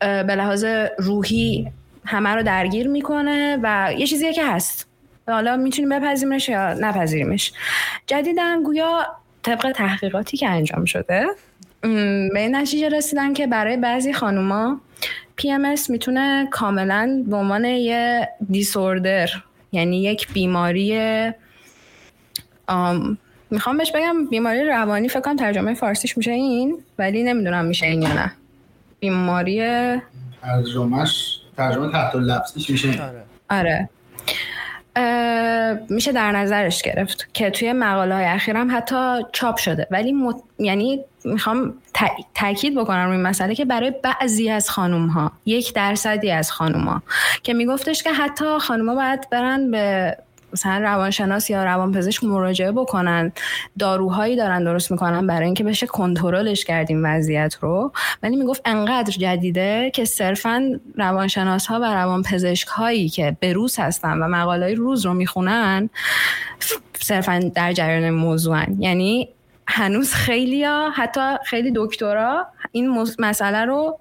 [0.00, 0.64] به لحاظ
[0.98, 1.72] روحی
[2.04, 4.88] همه رو درگیر می‌کنه و یه چیزیه که هست.
[5.28, 7.52] حالا می‌تونیم بپذیریمش یا نپذیریمش.
[8.06, 9.06] جدیدن گویا
[9.42, 11.26] طبق تحقیقاتی که انجام شده
[12.32, 14.80] به این نتیجه رسیدن که برای بعضی خانوما
[15.40, 19.28] PMS می‌تونه کاملا به عنوان یه دیسوردر
[19.72, 21.00] یعنی یک بیماری
[22.68, 23.18] آم،
[23.50, 28.02] می‌خوام بهش بگم بیماری روانی فکر کنم ترجمه فارسیش میشه این ولی نمی‌دونم میشه این
[28.02, 28.32] یا نه.
[29.00, 29.60] بیماری
[30.42, 32.88] ترجمهش ترجمه تحت لفظیش میشه.
[33.02, 33.24] آره.
[33.50, 33.88] آره.
[35.88, 39.86] میشه در نظرش گرفت که توی مقاله های اخیرم حتی چاپ شده.
[39.90, 40.36] ولی مت...
[40.58, 45.74] یعنی می‌خوام تا- تاکید بکنم روی این مسئله که برای بعضی از خانوم ها یک
[45.74, 47.02] درصدی از خانوم ها
[47.42, 50.16] که میگفتش که حتی خانوم ها باید برن به
[50.54, 53.32] مثلا روانشناس یا روانپزشک مراجعه بکنن
[53.78, 57.92] داروهایی دارن درست می‌کنن برای اینکه بشه کنترلش کردیم وضعیت رو.
[58.22, 64.18] ولی می‌گفت انقدر جدیده که صرفا روانشناس ها و روانپزشک هایی که به روز هستن
[64.22, 65.90] و مقاله روز رو می‌خونن
[67.00, 68.76] صرفا در جریان موضوعن.
[68.78, 69.28] یعنی
[69.68, 73.98] هنوز خیلی ها حتی خیلی دکترا این مس- مسئله رو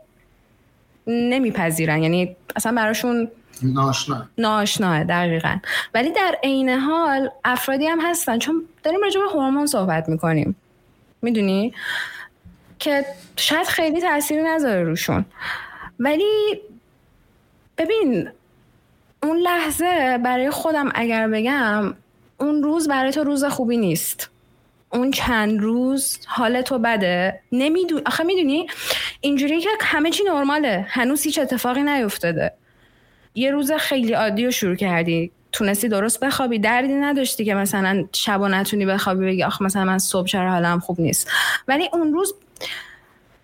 [1.08, 2.04] نمیپذیرن.
[2.04, 3.28] یعنی اصلا براشون
[3.62, 5.58] ناشنا ناآشناه دقیقا.
[5.94, 8.40] ولی در عین حال افرادی هم هستن.
[8.40, 10.56] چون داریم راجع به هورمون صحبت می‌کنیم.
[11.22, 11.74] می‌دونی؟
[12.80, 15.26] که شاید خیلی تاثیری نذاره روشون.
[16.00, 16.62] ولی
[17.78, 18.30] ببین
[19.24, 21.94] اون لحظه برای خودم اگر بگم
[22.38, 24.30] اون روز برای تو روز خوبی نیست.
[24.90, 27.40] اون چند روز حال تو بده.
[27.52, 28.68] نمیدون آخه می‌دونی؟
[29.22, 30.86] اینجوری که همه چی نرماله.
[30.90, 32.54] هنوز هیچ اتفاقی نیفتاده.
[33.36, 35.32] یه روز خیلی عادی رو شروع کردی.
[35.52, 36.60] تونستی درست بخوابی.
[36.60, 40.80] دردی نداشتی که مثلا شب و نتونی بخوابی بگی آخ مثلا من صبح چرا حالم
[40.80, 41.32] خوب نیست.
[41.68, 42.34] ولی اون روز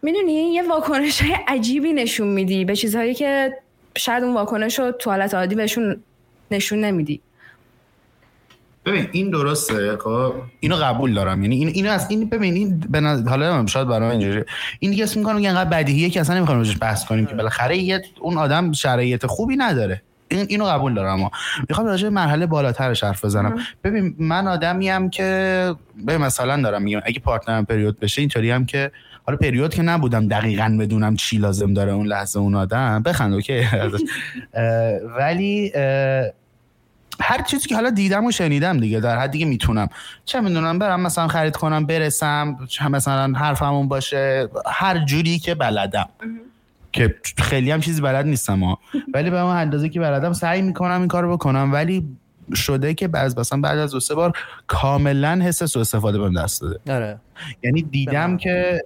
[0.01, 2.65] می‌دونی یه واکنش های عجیبی نشون میدی.
[2.65, 3.57] به چیزهایی که
[3.97, 6.03] شاید اون واکنش رو تو حالت عادی بهشون
[6.51, 7.21] نشون نمیدی.
[8.85, 11.41] ببین این درسته خب؟ اینو قبول دارم.
[11.43, 14.43] یعنی این اینو از این ببین این به نظر- حالا شاید برای من اینجوری
[14.79, 17.77] این دیگه اسم می‌کنم که انقدر بدیهیه که اصلا نمی‌خوام روش بحث کنیم که بالاخره
[17.77, 20.01] یه اون آدم شرایط خوبی نداره.
[20.31, 21.31] این اینو قبول دارم اما.
[21.69, 23.55] می‌خوام راجع به مرحله بالاترش حرف بزنم.
[23.83, 28.51] ببین من آدمی ام که به مثلا دارم میگم اگه partner م پریود بشه اینطوری
[28.51, 28.91] هم که
[29.25, 33.03] حالا پریود که نبودم دقیقا بدونم چی لازم داره اون لحظه اون آدم.
[33.03, 33.61] بخند okay؟
[35.19, 36.25] ولی اه،
[37.21, 39.89] هر چیزی که حالا دیدم و شنیدم دیگه در حدی که می‌تونم.
[40.25, 46.09] چه می‌دونم برم مثلا خرید کنم برسم چه مثلا حرفمون باشه هر جوری که بلدم.
[46.91, 48.79] که خیلی هم چیزی بلد نیستم ها.
[49.13, 51.73] ولی به اون اندازه که بلدم سعی می‌کنم این کارو بکنم.
[51.73, 52.07] ولی
[52.55, 54.33] شده که بعض مثلا بعد از دو سه بار
[54.67, 56.93] کاملا حس سوء استفاده بهم دست داده.
[56.93, 57.19] آره.
[57.63, 58.81] یعنی دیدم که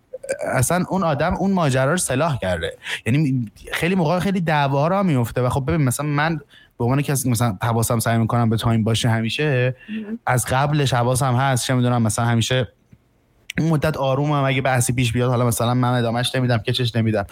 [0.54, 2.78] اصلا اون آدم اون ماجرا رو سلاح کرده.
[3.06, 6.40] یعنی خیلی موقع خیلی دعواها را میفته و خب ببین مثلا من
[6.78, 9.76] به عنوان کسی مثلا حواسم سعی می‌کنم به تایم باشه همیشه
[10.26, 12.68] از قبلش حواسم هست چه می‌دونم مثلا همیشه
[13.60, 17.26] اون مدت آرومم اگه بحثی پیش بیاد حالا مثلا من ادامش نمیدم کچش نمیدم.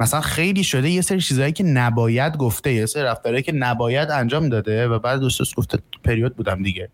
[0.00, 4.48] مثلا خیلی شده یه سری چیزایی که نباید گفته یه سری رفتارهایی که نباید انجام
[4.48, 6.88] داده و بعد دوستش گفته پریود بودم دیگه.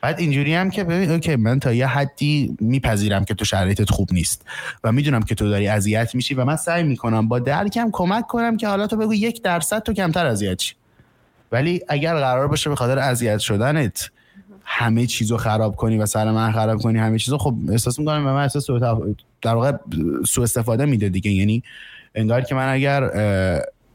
[0.00, 4.08] بعد اینجوری هم که ببین اوکی من تا یه حدی میپذیرم که تو شرایطت خوب
[4.12, 4.46] نیست
[4.84, 8.56] و می‌دونم که تو داری اذیت میشی و من سعی می‌کنم با درکم کمک کنم
[8.56, 10.74] که حالا تو بگو یک درصد تو کمتر اذیت شی.
[11.52, 14.10] ولی اگر قرار باشه به خاطر اذیت شدنت
[14.64, 18.32] همه چیزو خراب کنی و سر من خراب کنی همه چیزو خب احساس می‌کنم به
[18.32, 18.70] من احساس
[19.42, 19.72] در واقع
[20.26, 21.30] سوء استفاده میده دیگه.
[21.30, 21.62] یعنی
[22.14, 23.02] انگار که من اگر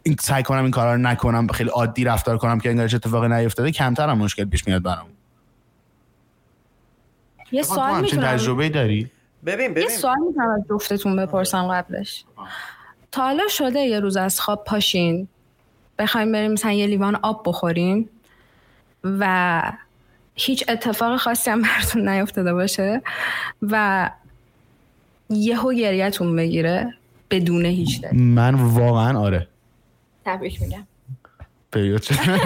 [0.04, 3.72] این سعی کنم این کارا رو نکنم خیلی عادی رفتار کنم که انگارش اتفاقی نیفتاده
[3.72, 5.06] کمتر هم مشکل پیش میاد برام.
[7.52, 8.24] یه سوال می‌تونم.
[8.24, 9.12] تجربه داری؟
[9.46, 9.90] ببین یه ببین.
[9.90, 12.24] سوال می‌تونم از جفتتون بپرسم قبلش.
[13.12, 15.28] تا حالا شده یه روز از خواب پاشین.
[16.00, 18.10] بخوایم بریم مثلا یه لیوان آب بخورین
[19.04, 19.62] و
[20.36, 23.02] هیچ اتفاق خاصی هم براتون نیفتاده باشه
[23.62, 24.10] و
[25.30, 26.94] یهو گریتون بگیره
[27.32, 28.22] بدون هیچ دلیل.
[28.24, 29.48] من واقعا آره.
[30.26, 30.88] تبریک میگم.
[32.02, 32.40] شده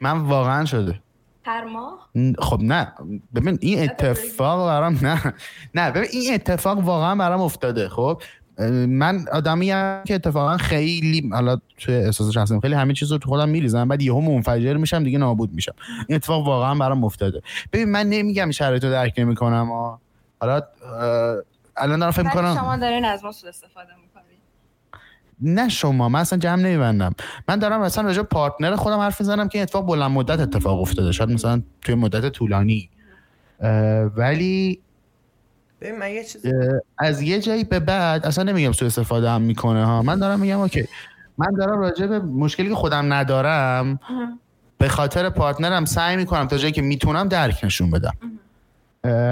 [0.00, 1.00] من واقعا شده.
[1.44, 2.92] هر ماه؟ خب نه.
[3.34, 5.34] ببین این اتفاق برام نه.
[5.74, 8.22] نه ببین این اتفاق واقعا برام افتاده خب؟
[8.88, 13.28] من آدمی هم که اتفاقا خیلی حالا توی احساس شخصیم خیلی همه چیز رو تو
[13.28, 15.74] خودم میریزم بعد یهو منفجر میشم دیگه نابود میشم.
[16.08, 17.42] این اتفاق واقعا برام افتاده.
[17.72, 19.98] ببین من نمیگم شرایط رو درک نمی‌کنم
[20.40, 20.62] حالا
[21.76, 24.38] الان دارم فکر می‌کنم شما دارین از ما سوء استفاده می‌کنین.
[25.40, 27.14] نه شما من اصلا جمع نمیبندم.
[27.48, 31.12] من دارم مثلا راجع پارتنر خودم حرف می‌زنم که این اتفاق بلند مدت اتفاق افتاده.
[31.12, 32.90] شاید مثلا توی مدت طولانی.
[34.16, 34.80] ولی
[35.80, 36.46] ببین من یه چیز
[36.98, 40.02] از یه جایی به بعد اصلا نمیگم سوء استفاده هم می‌کنه ها.
[40.02, 40.88] من دارم میگم اوکی.
[41.38, 44.00] من دارم راجع به مشکلی که خودم ندارم
[44.78, 48.14] به خاطر پارتنرم سعی می‌کنم تا جایی که می‌تونم درک نشون بدم.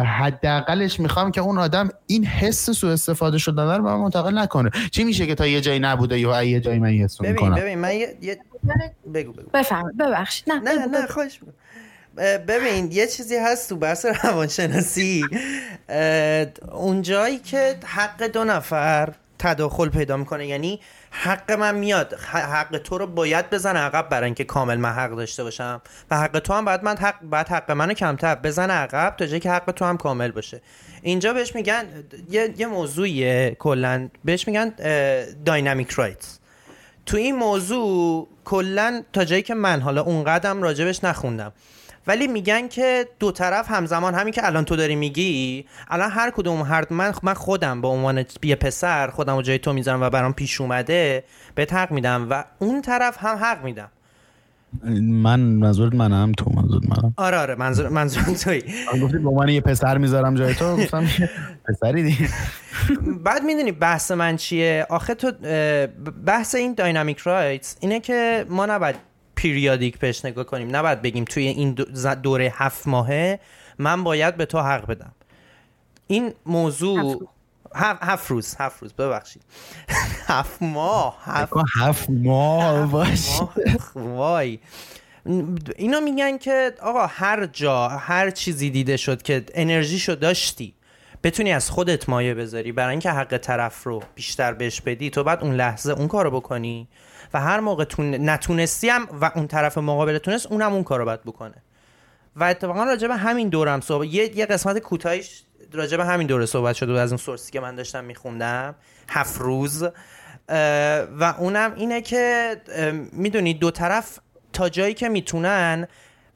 [0.05, 4.71] حداقلش می‌خوام که اون آدم این حس سوء استفاده شدن رو به من منتقل نکنه.
[4.91, 7.55] چی میشه که تا یه جایی نبوده یا یه جایی من حس رو ببین می‌کنم؟
[7.55, 8.39] ببین من یه, یه...
[9.15, 9.51] بگو بگو.
[9.55, 10.53] بفهم ببخشید.
[10.53, 11.23] نه نه نه بگو.
[12.16, 15.24] ببین یه چیزی هست تو بحث روانشناسی.
[16.72, 23.07] اونجایی که حق دو نفر تداخل پیدا می‌کنه یعنی حق من میاد حق تو رو
[23.07, 25.83] باید بزن عقب برای اینکه کامل من حق داشته باشم.
[26.11, 29.40] و حق تو هم باید من حق بعد حق منو کمتر بزن عقب تا جایی
[29.40, 30.61] که حق تو هم کامل باشه.
[31.03, 31.85] اینجا بهش میگن
[32.31, 34.09] یه, یه موضوعیه کلا.
[34.24, 34.72] بهش میگن
[35.44, 36.38] داینامیک رایتس
[37.07, 41.53] تو این موضوع کلا تا جایی که من حالا اون قدم راجبش نخوندم.
[42.07, 46.62] ولی میگن که دو طرف همزمان همین که الان تو داری میگی الان هر کدوم
[46.62, 50.33] هر من من خودم به عنوان یه پسر خودم رو جای تو می‌ذارم و برام
[50.33, 53.88] پیش اومده به حق میدم و اون طرف هم حق میدم.
[55.01, 57.14] من منظورت منم تو منظور منم.
[57.17, 58.62] آره آره منظور منظور توی.
[59.03, 61.07] گفتی به عنوان یه پسر می‌ذارم جای تو گفتم
[61.69, 62.29] پسری دیگه
[63.25, 65.33] بعد می‌دونی بحث من چیه؟ آخه تو
[66.27, 68.97] بحث این داینامیک رایتس اینه که ما نباید
[69.45, 70.77] پیریادیک بهش نگاه کنیم.
[70.77, 71.73] نباید بگیم توی این
[72.23, 73.41] دوره هفت ماهه
[73.79, 75.13] من باید به تو حق بدم.
[76.07, 77.29] این موضوع
[77.75, 79.43] هفت, هفت روز هفت روز ببخشید.
[80.29, 83.41] هفت ماه هفت هفت ماه باش.
[83.95, 84.59] وای.
[85.77, 90.75] اینا میگن که آقا هر جا هر چیزی دیده شد که انرژیشو داشتی
[91.23, 92.73] بتونی از خودت مایه بذاری.
[92.73, 96.88] برای اینکه حق طرف رو بیشتر بهش بدی تو بعد اون لحظه اون کارو بکنی.
[97.35, 101.23] و هر موقع تون نتونستی هم و اون طرف مقابل تونست اونم اون کارو باید
[101.23, 101.63] بکنه.
[102.37, 106.47] و اتفاقا راجع به همین دورم صحبت یه, یه قسمت کوتاهیش راجع به همین دوره
[106.47, 108.75] صحبت شده از اون سورسی که من داشتم میخوندم.
[109.09, 109.85] هفت روز.
[111.19, 114.19] و اونم اینه که اه، می‌دونی دو طرف
[114.53, 115.89] تا جایی که می‌تونن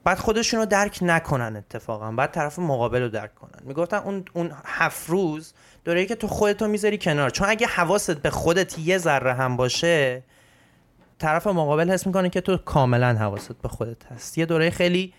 [0.05, 2.13] بعد خودشون رو درک نکنن اتفاقا.
[2.13, 3.61] بعد طرف مقابل رو درک کنن.
[3.65, 5.53] می‌گفتن اون اون هفت روز
[5.85, 7.31] دوره که تو خودتو می‌ذاری کنار.
[7.31, 10.23] چون اگه حواست به خودت یه ذره هم باشه
[11.19, 14.39] طرف مقابل حس می‌کنه که تو کاملا حواست به خودت هست.
[14.39, 15.13] یه دوره خیلی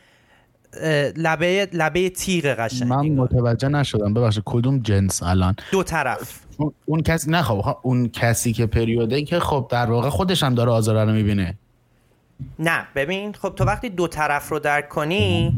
[1.18, 3.10] لبه لبه تیغ قشنگ من.
[3.10, 4.14] متوجه نشدم.
[4.14, 6.40] ببخشید کدوم جنس الان؟ دو طرف.
[6.86, 10.72] اون- کسی نه خب اون کسی که پریوده که خب در واقع خودش هم داره
[10.72, 11.58] آزاره رو می‌بینه.
[12.60, 15.56] نه ببین خب تو وقتی دو طرف رو درک کنی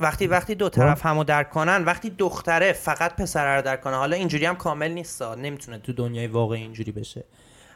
[0.00, 3.96] وقتی وقتی دو طرف همو درک کنن وقتی دختره فقط پسره رو درک کنه.
[3.96, 7.24] حالا اینجوری هم کامل نیست نمی‌تونه تو دنیای واقعی اینجوری بشه.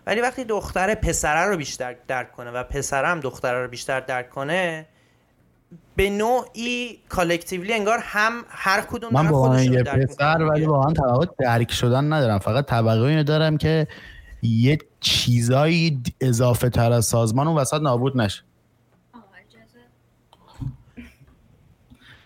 [0.07, 4.31] ولی وقتی دختره پسره رو بیشتر درک کنه و پسره هم دختره رو بیشتر درک
[4.31, 4.87] کنه
[5.97, 10.67] به نوعی کالکتیولی انگار هم هر کدوم من با یه پسر ولی.
[10.67, 13.87] واقعا طبقه درک شدن ندارم فقط طبقه اینو دارم که
[14.43, 18.43] یه چیزایی اضافه تر از سازمان اون وسط نابود نشه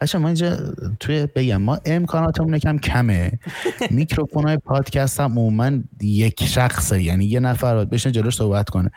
[0.00, 0.56] بچه ما اینجا
[1.00, 3.32] توی بگم ما امکاناتمون کم کمه.
[3.90, 5.70] میکروفون های پادکست هم عموما
[6.00, 8.90] یک شخصه یعنی یه نفر باید بشن جلوش صحبت کنه.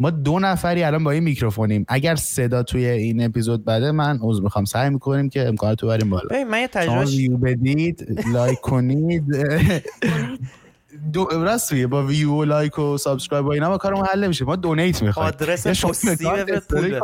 [0.00, 1.84] ما دو نفری الان با این میکروفونیم.
[1.88, 4.64] اگر صدا توی این اپیزود بده من عذر می‌خوام.
[4.64, 6.44] سعی می‌کنیم که امکانات رو بریم بالا.
[6.50, 9.24] من یه تجربه ویو بدید لایک کنید.
[11.12, 14.44] دو راستیه با view و لایک و subscribe و اینا ما کارمون حل نمیشه.
[14.44, 15.28] ما donate می‌خوایم.
[15.28, 17.00] آدرس پستی به پول.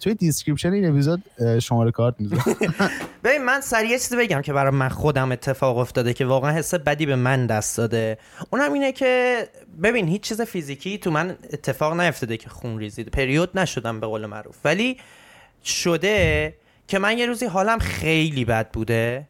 [0.00, 1.22] توی description این اپیزود
[1.62, 2.42] شماره کارت می‌ذارم.
[3.24, 7.06] ببین من سریع چیزی بگم که برای من خودم اتفاق افتاده که واقعا حس بدی
[7.06, 8.18] به من دست داده.
[8.50, 9.48] اونم اینه که
[9.82, 13.08] ببین هیچ چیز فیزیکی تو من اتفاق نیفتاده که خون ریزید.
[13.08, 14.56] پریود نشدم به قول معروف.
[14.64, 14.96] ولی
[15.64, 16.54] شده
[16.88, 19.26] که من یه روزی حالم خیلی بد بوده.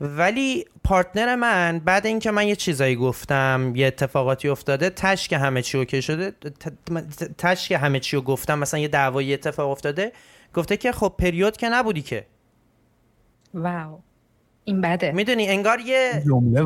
[0.00, 5.62] ولی پارتنر من بعد اینکه من یه چیزایی گفتم یه اتفاقاتی افتاده تش که همه
[5.62, 6.30] چی اوکی شده.
[6.30, 8.58] ت- تش که همه چی رو گفتم.
[8.58, 10.12] مثلا یه دعوایی اتفاق افتاده.
[10.54, 12.26] گفته که خب پریود که نبودی که.
[13.54, 13.98] واو.
[14.64, 15.12] این بده.
[15.12, 16.62] می‌دونی انگار یه جمله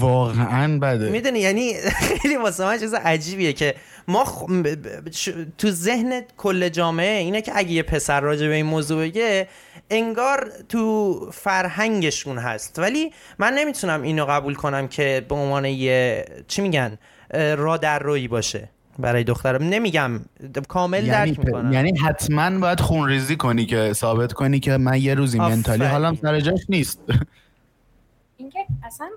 [0.00, 1.10] واقعا بده.
[1.10, 1.72] می‌دونی یعنی
[2.22, 3.74] خیلی واسه من چیز عجیبیه که
[4.08, 5.28] ما خ- ب- ب- ش-
[5.58, 9.48] تو ذهن کل جامعه اینه که اگه یه پسر راجع به این موضوع بگه
[9.90, 12.78] انگار تو فرهنگشون هست.
[12.78, 16.98] ولی من نمی‌تونم اینو قبول کنم که به عنوان یه چی میگن
[17.34, 18.68] را در روی باشه
[18.98, 19.62] برای دخترم.
[19.62, 20.20] نمیگم
[20.68, 21.72] کامل یعنی, درک می‌کنم.
[21.72, 25.38] یعنی حتما باید خونریزی کنی که ثابت کنی که من یه روزی.
[25.38, 27.00] منتالی حالم سر جاش نیست.
[28.36, 29.08] اینکه اصلا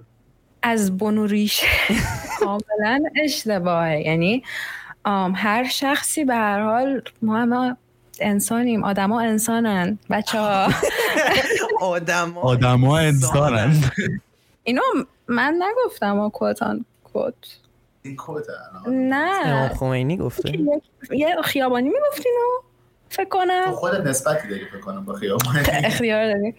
[0.62, 1.68] از بن و ریشه
[2.40, 4.00] کاملا اشتباهه.
[4.00, 4.44] یعنی
[5.36, 7.78] هر شخصی به هر حال ما
[8.22, 8.84] انسانیم.
[8.84, 10.00] آدما انسانن.
[10.10, 10.68] بچه ها
[11.82, 13.84] آدم آدم ها انسانن.
[14.64, 14.82] اینو
[15.28, 17.34] من نگفتم ها کوتان کوت
[18.02, 19.70] این کده امام نه.
[19.70, 20.60] خمینی گفته.
[21.12, 22.32] یه خیابانی می‌گفتین
[23.10, 23.72] فکر کنم.
[23.72, 26.56] خودت نسبتی داری فکر کنم با خیابان اختیار داری.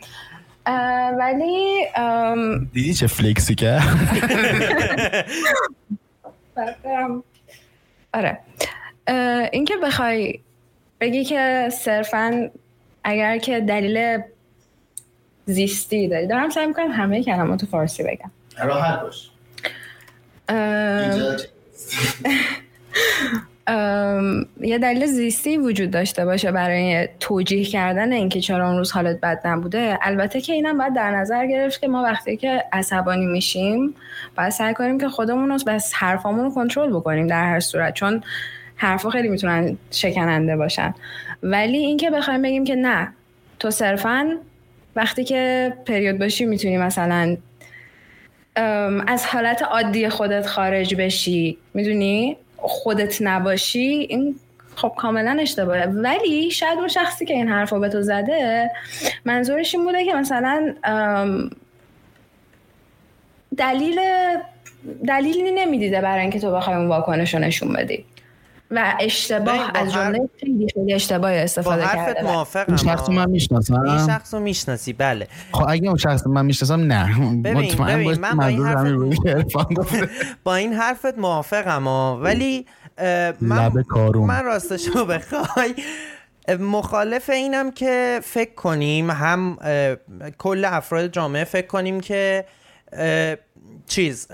[1.18, 1.86] ولی
[2.72, 3.80] دیدی چه فلکسی که.
[8.14, 8.38] آره.
[9.52, 10.40] اینکه بخوای
[11.00, 12.50] بگی که صرفا
[13.04, 14.18] اگر که دلیل
[15.46, 16.26] زیستی داری.
[16.26, 18.30] دارم سعی می‌کنم همه کلمات تو فارسی بگم.
[18.58, 19.30] راحت باش.
[24.60, 29.40] یه دلیل زیستی وجود داشته باشه برای توجیه کردن اینکه چرا اون روز حالت بد
[29.44, 29.98] نبوده.
[30.02, 33.94] البته که اینم باید در نظر گرفت که ما وقتی که عصبانی میشیم
[34.36, 37.94] باید سعی کنیم که خودمون رو بس حرفامون رو کنترل بکنیم در هر صورت.
[37.94, 38.22] چون
[38.80, 40.94] حرفا خیلی می‌تونن شکننده باشن.
[41.42, 43.12] ولی اینکه بخوایم بگیم که نه
[43.58, 44.36] تو صرفا
[44.96, 47.36] وقتی که پریود باشی می‌تونی مثلا
[49.06, 54.36] از حالت عادی خودت خارج بشی می‌دونی؟ خودت نباشی این
[54.76, 55.86] خب کاملا اشتباهه.
[55.86, 58.70] ولی شاید اون شخصی که این حرف رو به تو زده
[59.24, 60.74] منظورش این بوده که مثلا
[63.56, 64.00] دلیل
[65.08, 68.04] دلیلی نمی‌دیده برای اینکه تو بخوای اون واکنش رو نشون بدی.
[68.70, 73.08] و اشتباه با از جمله خیلی خیلی اشتباه با استفاده حرفت کرده موافقم این شخص
[73.08, 73.22] رو من ها.
[73.24, 75.26] این می‌شناسم شخص رو می‌شناسی بله.
[75.52, 77.04] خب اگه اون شخص من می‌شناسم نه.
[77.44, 80.10] ببین، مطمئن ببین، باش من با این حرفت-
[80.44, 81.86] با این حرفت موافقم
[82.22, 82.66] ولی
[83.40, 84.26] من, لب کارون.
[84.28, 85.74] من راستش رو بخوای
[86.60, 89.58] مخالف اینم که فکر کنیم هم
[90.38, 92.44] کل افراد جامعه فکر کنیم که
[93.86, 94.28] چیز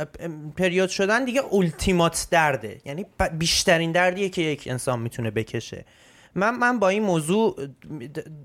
[0.56, 2.80] پریود شدن دیگه اولتیمات درده.
[2.84, 3.06] یعنی
[3.38, 5.84] بیشترین دردیه که یک انسان می‌تونه بکشه.
[6.34, 7.68] من من با این موضوع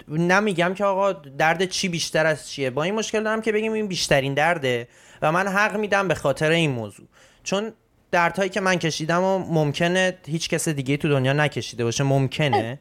[0.08, 2.70] نمیگم که آقا درد چی بیشتر از چیه.
[2.70, 4.88] با این مشکل دارم که بگیم این بیشترین درده
[5.22, 7.08] و من حق میدم به خاطر این موضوع.
[7.44, 7.72] چون
[8.12, 12.04] دردهایی که من کشیدم و ممکنه هیچ کس دیگه تو دنیا نکشیده باشه.
[12.04, 12.80] ممکنه.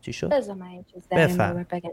[0.00, 1.52] چی شد؟ بذار من این چیز در این بفرم.
[1.52, 1.90] مورد بگم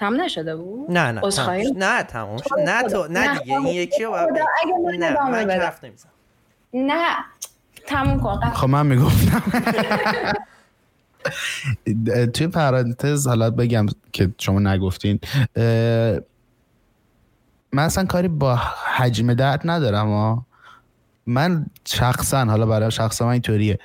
[0.00, 1.50] تمام نشده بود؟ نه نه شد.
[1.76, 2.58] نه تموم شد.
[2.66, 4.42] نه تو نه دیگه این یکی رو باید خدا، بگی.
[4.62, 5.50] اگه من نه من.
[5.60, 6.12] حرف نمی‌زنم.
[6.74, 7.16] نه
[7.86, 8.50] تموم کن.
[8.50, 9.42] خب من می‌گفتم.
[12.34, 15.20] توی پرانتز حالا بگم که شما نگفتین
[17.72, 18.56] من اصلا کاری با
[18.96, 20.46] حجم درد ندارم ها
[21.26, 23.78] من شخصا حالا برای شخص من اینطوریه.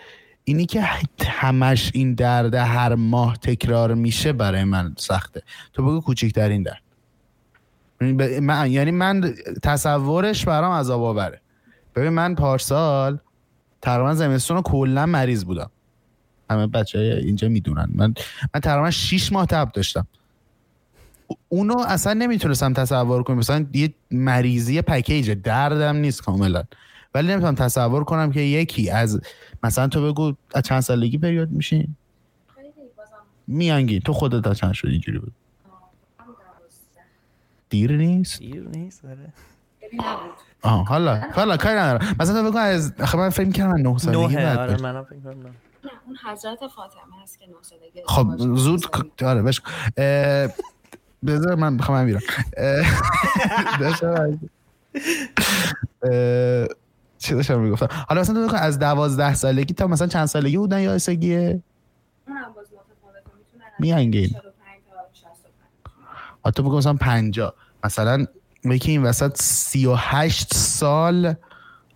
[0.48, 0.84] اینی که
[1.28, 5.44] همش این درد هر ماه تکرار میشه برای من سخته.
[5.74, 6.82] تو بگو کوچکترین درد.
[8.02, 9.34] یعنی من یعنی من
[9.64, 11.42] تصورش برام عذاب آوره.
[11.96, 13.18] ببین من پارسال
[13.82, 15.72] تقریبا زمستون رو کلا مریض بودم.
[16.50, 17.90] همه بچه اینجا می‌دونن.
[17.96, 18.14] من
[18.54, 20.08] من تقریبا 6 ماه تب داشتم.
[21.50, 23.38] اونو اصلا نمی‌تونستم تصور کنم.
[23.38, 25.32] مثلا یه مریضی پکیج.
[25.32, 26.64] دردم نیست کاملا.
[27.16, 29.22] ولی نمی‌تونم تصور کنم که یکی از
[29.64, 31.96] مثلا تو بگو از چند سالگی پریود میشین
[33.48, 35.34] میانگین تو خودت تا چند شد اینجوری بود
[37.70, 39.34] دیر نیست دیر نیست آره.
[40.62, 43.98] آه حالا حالا کاری ندارم مثلا تو بگو از خب من فکر می‌کردم من 9
[43.98, 44.82] سالگی بعد آره.
[44.82, 45.50] منم فکر کنم نه.
[45.84, 48.86] نه اون حضرت فاطمه هست که 9 سالگی خب زود.
[49.24, 49.62] آره بش
[51.26, 52.22] بذار من بخوام میرم
[57.26, 57.88] چی داشتم می‌گفتم.
[58.10, 61.64] حالا مثلا تو از دوازده سالگی تا مثلا چند سالگی بودن یا سگیه؟
[63.80, 64.30] میانگین.
[64.30, 64.44] 45
[64.92, 65.52] تا 65
[66.46, 67.54] حتی بگو مثلا پنجا.
[67.84, 68.26] مثلا
[68.64, 71.34] یکی این وسط سی و هشت سال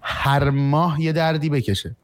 [0.02, 1.96] هر ماه یه دردی بکشه.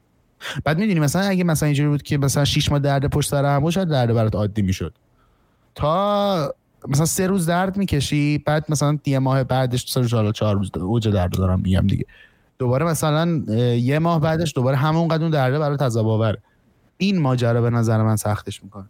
[0.63, 3.59] بعد می‌دونی مثلا اگه مثلا اینجوری بود که مثلا شیش ماه درد پشت سر هم
[3.59, 4.93] بود شاید درد برات عادی می‌شد.
[5.75, 6.55] تا
[6.87, 10.71] مثلا سه روز درد می‌کشی بعد مثلا یه ماه بعدش سه روز حالا چهار روز
[10.77, 12.05] اوج درد دارم میگم دیگه.
[12.57, 13.43] دوباره مثلا
[13.75, 16.37] یه ماه بعدش دوباره همون قدر اون درده برات عذاب آوره
[16.97, 18.85] این ماجرا به نظر من سختش می‌کنه.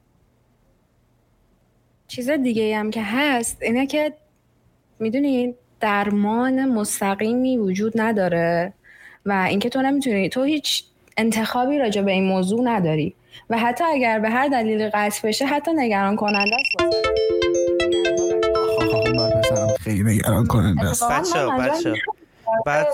[2.08, 4.14] چیز دیگه هم که هست اینه که
[5.00, 8.74] می‌دونین درمان مستقیمی وجود نداره
[9.26, 10.84] و اینکه تو نمی‌تونی تو هیچ
[11.18, 13.16] انتخابی راجع به این موضوع نداری
[13.50, 16.96] و حتی اگر به هر دلیلی قطع بشه حتی نگران کننده است.
[19.80, 21.94] خیلی نگران کننده است بچه بچه
[22.58, 22.86] منظورم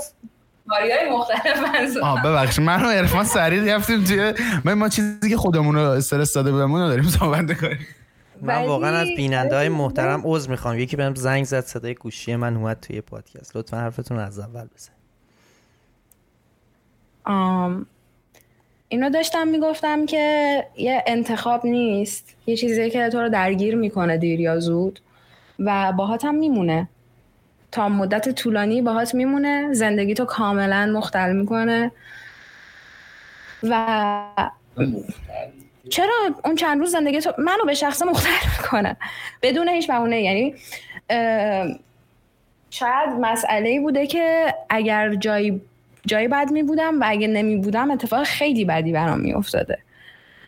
[0.72, 2.04] بعد بیماری‌های مختلف منظورم.
[2.04, 2.66] آه ببخشید.
[2.66, 4.34] من و عرفان سریع رفتیم توی
[4.66, 7.88] من ما چیزی که خودمون رو استرس داده بودمون رو داریم صحبت کنیم
[8.42, 10.80] من واقعا از بیننده های محترم عذر می‌خوام.
[10.80, 13.56] یکی بهم زنگ زد صدای گوشی من اومد توی پادکست.
[13.56, 14.92] لطفا حرفتون رو از اول بزن
[17.26, 17.86] آم،
[18.88, 22.36] اینو داشتم می‌گفتم که یه انتخاب نیست.
[22.46, 25.00] یه چیزی که تو رو درگیر می‌کنه دیر یا زود
[25.60, 26.90] و باهات هم میمونه.
[27.72, 29.74] تا مدت طولانی باهات میمونه.
[29.74, 31.92] زندگی تو کاملا مختل می‌کنه.
[33.64, 34.48] و
[35.90, 36.14] چرا
[36.46, 38.98] اون چند روز زندگی تو منو به شخص مختل می‌کنه؟
[39.42, 40.22] بدون هیچ بهونه.
[40.22, 40.56] یعنی
[42.70, 45.62] شاید مسئله بوده که اگر جایی
[46.06, 49.80] جایی بد می بودم و اگه نمی بودم اتفاق خیلی بدی برام می افتاده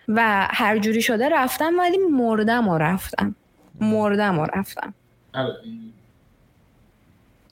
[0.07, 3.35] و هر جوری شده رفتم ولی مردم و رفتم.
[3.81, 4.93] مردم و رفتم.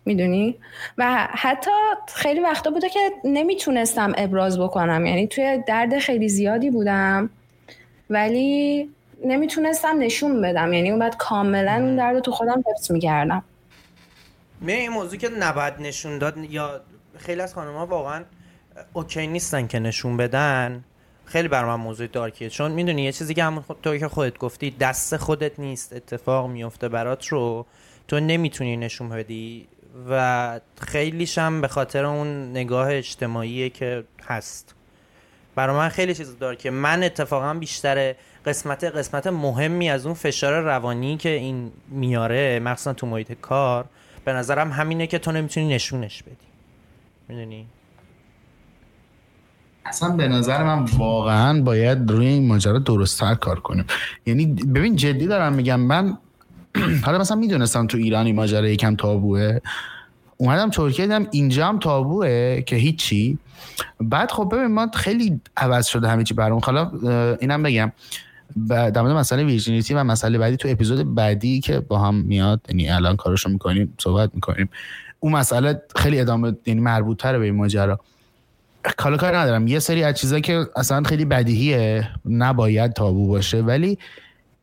[0.05, 0.55] می‌دونی؟
[0.97, 1.71] و حتی
[2.15, 5.05] خیلی وقتا بوده که نمی‌تونستم ابراز بکنم.
[5.05, 7.29] یعنی توی درد خیلی زیادی بودم
[8.09, 8.89] ولی
[9.25, 10.73] نمی‌تونستم نشون بدم.
[10.73, 13.43] یعنی اون بعد کاملا اون درد رو تو خودم حفظ می‌کردم.
[14.61, 16.81] می این موضوع که نباید نشون داد یا
[17.17, 18.23] خیلی از خانم ها واقعا
[18.93, 20.83] اوکی نیستن که نشون بدن
[21.25, 22.49] خیلی بر من موضوع دارکیه.
[22.49, 26.49] چون می‌دونی یه چیزی که همون خود تو که خودت گفتی دست خودت نیست اتفاق
[26.49, 27.65] میفته برات رو
[28.07, 29.67] تو نمی‌تونی نشون بدی.
[30.09, 34.75] و خیلیش هم به خاطر اون نگاه اجتماعیه که هست.
[35.55, 38.15] برای من خیلی چیز داره که من اتفاقا بیشتر
[38.45, 43.85] قسمت قسمت مهمی از اون فشار روانی که این میاره مخصوصا تو محیط کار
[44.25, 46.35] به نظرم همینه که تو نمی‌تونی نشونش بدی.
[47.27, 47.67] می‌دونی؟
[49.85, 53.85] اصلا به نظر من واقعا باید روی این ماجرا درستتر کار کنیم.
[54.25, 56.17] یعنی ببین جدی دارم میگم من
[57.05, 59.59] حالا مثلا می‌دونستم تو ایران این ماجرا یکم تابوه.
[60.37, 63.37] اومدم ترکیه دیدم اینجا هم تابوه که هیچی.
[63.99, 66.91] بعد خب ببین ما خیلی عوض شده همه چی برام حالا
[67.41, 67.91] اینم بگم.
[68.67, 72.89] در مورد مسئله ویرجینیتی و مسئله بعدی تو اپیزود بعدی که با هم میاد یعنی
[72.89, 74.69] الان کارشو می‌کنیم صحبت می‌کنیم.
[75.19, 77.99] اون مسئله خیلی ادامه یعنی مربوط تره به این ماجرا.
[78.99, 79.67] حالا کار ندارم.
[79.67, 83.61] یه سری از چیزا که اصلا خیلی بدیهیه نباید تابو باشه.
[83.61, 83.97] ولی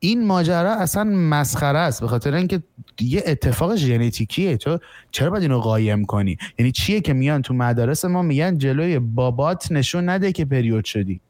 [0.00, 2.62] این ماجرا اصلا مسخره است به خاطر اینکه
[3.00, 4.56] یه اتفاق ژنتیکیه.
[4.56, 4.78] تو
[5.10, 9.72] چرا باید اینو قایم کنی؟ یعنی چیه که میان تو مدارس ما میگن جلوی بابات
[9.72, 11.20] نشون نده که پریود شدی؟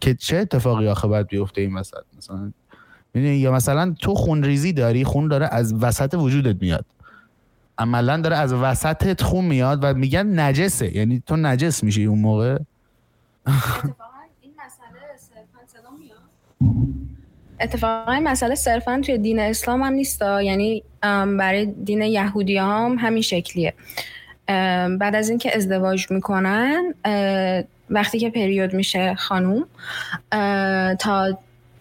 [0.00, 2.52] که چه اتفاقی آخه باید بیفته این وسط؟ مثلا
[3.14, 6.84] یا مثلا تو خونریزی داری خون داره از وسط وجودت میاد.
[7.78, 10.96] عملا داره از وسطت خون میاد و میگن نجسه.
[10.96, 12.58] یعنی تو نجس میشی اون موقع.
[14.40, 15.02] این مسئله
[18.54, 20.82] صرفا توی دین اسلام هم نیست یعنی
[21.38, 23.74] برای دین یهودی هم همین شکلیه.
[24.98, 26.94] بعد از اینکه ازدواج می‌کنن
[27.90, 29.66] وقتی که پریود میشه خانوم
[30.98, 31.38] تا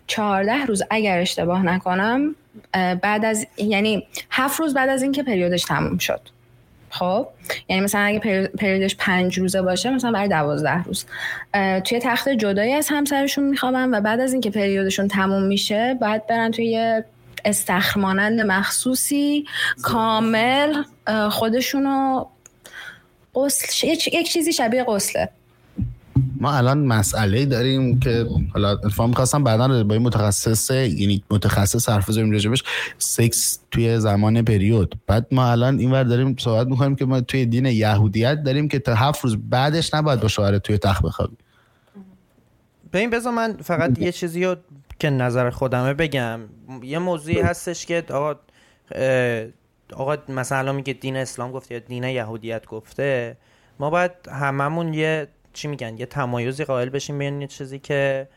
[0.07, 2.35] چهارده روز اگر اشتباه نکنم
[2.73, 6.21] بعد از یعنی هفت روز بعد از اینکه پریودش تموم شد.
[6.91, 7.27] خب
[7.69, 8.19] یعنی مثلا اگه
[8.59, 11.05] پریودش پنج روزه باشه مثلا برای دوازده روز.
[11.83, 16.51] توی تخت جدایی از همسرشون میخوابن و بعد از اینکه پریودشون تموم میشه باید برن
[16.51, 17.05] توی یه
[17.45, 19.45] استخر مانند مخصوصی
[19.83, 20.83] کامل
[21.29, 22.25] خودشونو
[23.35, 25.29] قسل یک چیزی شبیه قسله
[26.41, 32.09] ما الان مسئله داریم که حالا اتفاق می‌خواستم بعدا با این متخصص یعنی متخصص حرف
[32.09, 32.63] بزنیم راجبش
[32.97, 34.95] سکس توی زمان پریود.
[35.07, 38.95] بعد ما الان اینور داریم صحبت می‌کنیم که ما توی دین یهودیت داریم که تا
[38.95, 41.35] هفت روز بعدش نباید با شوهر توی تخت بخوابی
[42.93, 44.55] این بذار من فقط یه چیزی رو
[44.99, 46.39] که نظر خودمه بگم.
[46.83, 48.35] یه موضوعی هستش که آقا
[49.93, 53.37] آقا مثلا میگه دین اسلام گفته یا دین یهودیت گفته.
[53.79, 58.27] ما باید هممون یه چی میگن یه تمایزی قائل بشیم بین یه چیزی که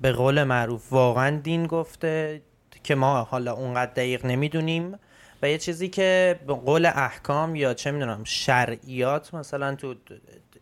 [0.00, 2.42] به قول معروف واقعا دین گفته
[2.82, 4.98] که ما حالا اونقدر دقیق نمی‌دونیم
[5.42, 9.94] و یه چیزی که به قول احکام یا چه می‌دونم شرعیات مثلا تو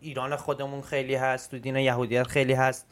[0.01, 2.87] ایران خودمون خیلی هست تو دین یهودیت خیلی هست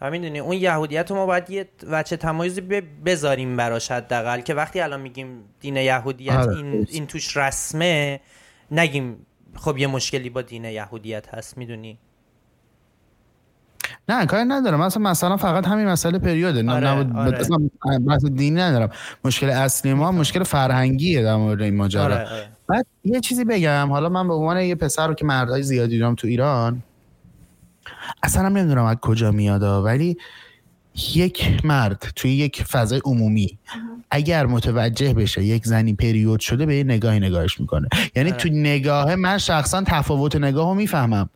[0.00, 2.60] و می‌دونی اون یهودیت رو ما باید یه وچه تمایزی
[3.06, 6.56] بذاریم براش حداقل که وقتی الان میگیم دین یهودیت آره.
[6.56, 8.20] این, این توش رسمه
[8.70, 11.98] نگیم خب یه مشکلی با دین یهودیت هست می‌دونی
[14.08, 14.80] نه کاری ندارم.
[14.80, 17.38] مثلا مثلا فقط همین مسئله پریوده نه آره، نبود آره.
[17.38, 17.56] اصلا
[18.06, 18.90] بحث دینی ندارم.
[19.24, 22.04] مشکل اصلی ما مشکل فرهنگیه در مورد این ماجرا.
[22.04, 22.48] آره، آره.
[22.68, 23.88] بعد یه چیزی بگم.
[23.90, 26.82] حالا من به عنوان یه پسر رو که مردای زیادی دیدم تو ایران
[28.22, 30.16] اصلا هم نمی‌دونم از کجا میاد ولی
[31.14, 33.58] یک مرد توی یک فضای عمومی
[34.10, 37.88] اگر متوجه بشه یک زنی پریود شده به یه نگاهی نگاهش می‌کنه.
[38.16, 38.38] یعنی آره.
[38.38, 41.30] تو نگاه من شخصا تفاوت نگاه رو می‌فهمم.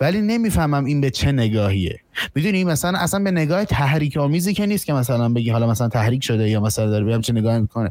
[0.00, 2.00] ولی نمی‌فهمم این به چه نگاهیه.
[2.34, 6.24] می‌دونی مثلا اصلا به نگاه تحریک آمیزی که نیست که مثلا بگی حالا مثلا تحریک
[6.24, 7.90] شده یا مثلا داره بهم چه نگاهی می‌کنه.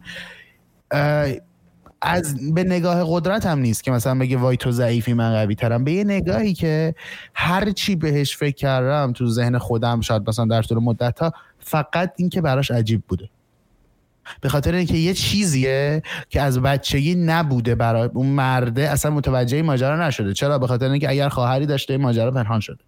[2.01, 5.83] از به نگاه قدرت هم نیست که مثلا بگه وای تو ضعیفی من قوی ترم
[5.83, 6.95] به یه نگاهی که
[7.33, 12.13] هر چی بهش فکر کردم تو ذهن خودم شاید مثلا در طول مدت ها فقط
[12.17, 13.29] این که براش عجیب بوده.
[14.41, 19.65] به خاطر اینکه یه چیزیه که از بچگی نبوده برای اون مرده اصلا متوجه این
[19.65, 20.33] ماجرا نشده.
[20.33, 22.79] چرا؟ به خاطر اینکه اگر خواهری داشته این ماجرا پنهان شده.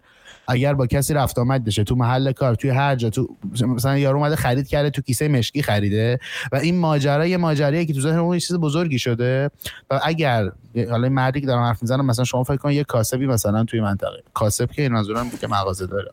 [0.48, 4.18] اگر با کسی رفت آمد داشته تو محل کار توی هر جا تو مثلا یارو
[4.18, 6.18] اومده خرید کرده تو کیسه مشکی خریده
[6.52, 9.50] و این ماجرا یه ماجراییه که تو ذهن اون چیز بزرگی شده
[9.90, 10.50] و اگر
[10.90, 13.80] حالا این مردی که دارم حرف می‌زنم مثلا شما فکر کن یه کاسبی مثلا توی
[13.80, 14.22] منطقه.
[14.34, 16.12] کاسب که منظورم که مغازه داره.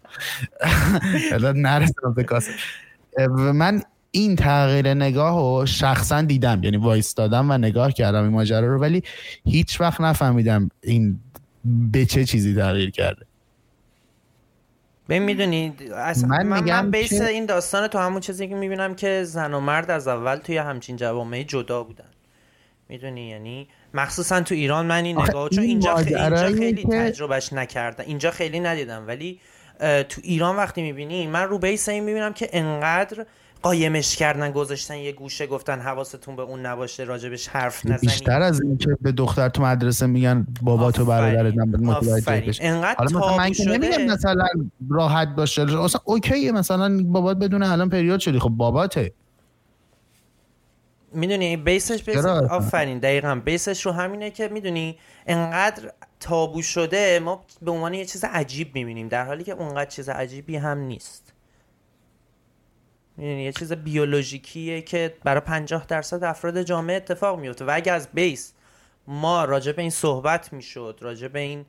[1.56, 2.52] نرسیدم به کاسب.
[3.54, 6.64] من این تغییر نگاه رو شخصا دیدم.
[6.64, 9.04] یعنی وایستادم و نگاه کردم این ماجرا رو ولی
[9.46, 11.20] هیچ وقت نفهمیدم این
[11.92, 13.26] به چه چیزی تغییر کرده.
[15.10, 15.74] ببین می‌دونی
[16.28, 19.60] من من, من, بیس که- این داستان تو همون چیزی که می‌بینم که زن و
[19.60, 22.06] مرد از اول توی همچین جوامعی جدا بودن.
[22.90, 26.90] می‌دونی؟ یعنی مخصوصا تو ایران من این نگاه چون این اینجا, خ- اینجا خیلی که-
[26.90, 28.04] تجربهش نکردم.
[28.08, 29.08] اینجا خیلی ندیدم.
[29.08, 29.40] ولی
[30.10, 33.26] تو ایران وقتی می‌بینی من رو بیس این می‌بینم که انقدر
[33.62, 38.62] قایمش کردن گذاشتن یه گوشه گفتن حواستون به اون نباشه راجبش حرف نزنید بیشتر از
[38.62, 41.06] این که به دختر تو مدرسه میگن بابا تو.
[41.06, 42.42] برادرت متوجه.
[42.42, 44.48] بشه انقدر حالا مثلا من که نمیگم مثلا
[44.90, 45.66] راحت باشه.
[45.66, 48.40] مثلا اوکیه مثلا بابات بدونه الان پریود شدی.
[48.40, 49.14] خب باباته.
[51.14, 53.42] می‌دونی بیسش بیس؟ آفرین دقیقا.
[53.46, 54.98] بیسش رو همینه که می‌دونی
[55.28, 59.08] انقدر تابو شده ما به عنوان یه چیز عجیب می‌بینیم.
[59.08, 61.34] در حالی که اونقدر چیز عجیبی هم نیست.
[63.18, 68.08] می‌دونی یه چیز بیولوژیکیه که برای 50 درصد افراد جامعه اتفاق میفته و اگه از
[68.14, 68.54] بیس
[69.08, 71.66] ما راجع به این صحبت می‌شد راجع به این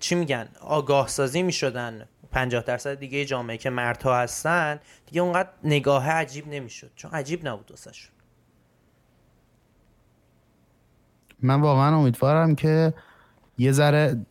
[0.00, 6.10] چی میگن آگاه سازی می‌شدن 50 درصد دیگه جامعه که مردها هستن دیگه اونقدر نگاه
[6.10, 6.90] عجیب نمی‌شد.
[6.96, 8.08] چون عجیب نبود واسش
[11.42, 12.94] من واقعا امیدوارم که
[13.58, 14.26] یه ذره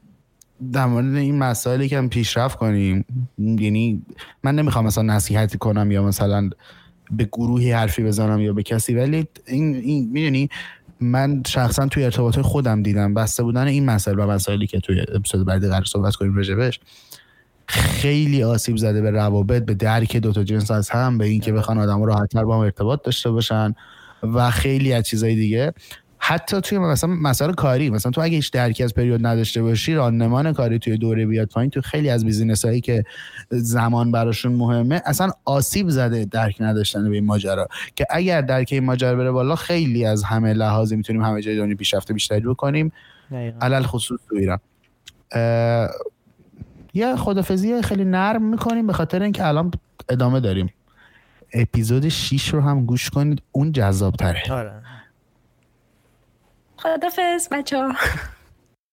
[0.73, 3.05] در مورد این مسائلی که هم پیشرفت کنیم
[3.37, 4.01] یعنی
[4.43, 6.49] من نمی‌خوام مثلا نصیحتی کنم یا مثلا
[7.11, 10.49] به گروهی حرفی بزنم یا به کسی ولی این, این می‌دونی
[10.99, 15.45] من شخصا توی ارتباط خودم دیدم بسته بودن این مسائل و مسائلی که توی اپیزود
[15.45, 16.79] بعدی قرار صحبت کنیم راجبش
[17.67, 22.03] خیلی آسیب زده به روابط به درک دوتا جنس از هم به اینکه بخوان آدم
[22.03, 23.75] راحتتر با هم ارتباط داشته باشن
[24.23, 25.73] و خیلی از چیزای دیگه.
[26.25, 30.53] حتی توی مثلا مسائل کاری مثلا تو اگه هیچ درکی از پریود نداشته باشی راندمان
[30.53, 33.03] کاری توی دوره بیاد پایین تو خیلی از بیزینس هایی که
[33.49, 37.67] زمان براشون مهمه اصلا آسیب زده درک نداشتن به این ماجرا.
[37.95, 41.75] که اگر درک این ماجرا بره بالا خیلی از همه لحاظی می‌تونیم همه جای دنیا
[41.75, 42.91] پیشرفت بیشتری بکنیم.
[43.61, 44.59] علل خصوص تو ایران.
[46.93, 49.71] یه خدافزی خیلی نرم می‌کنیم به خاطر اینکه الان
[50.09, 50.69] ادامه داریم.
[51.53, 54.71] اپیزود 6 رو هم گوش کنید اون جذاب تره آره.
[56.83, 57.95] خدافز بچه ها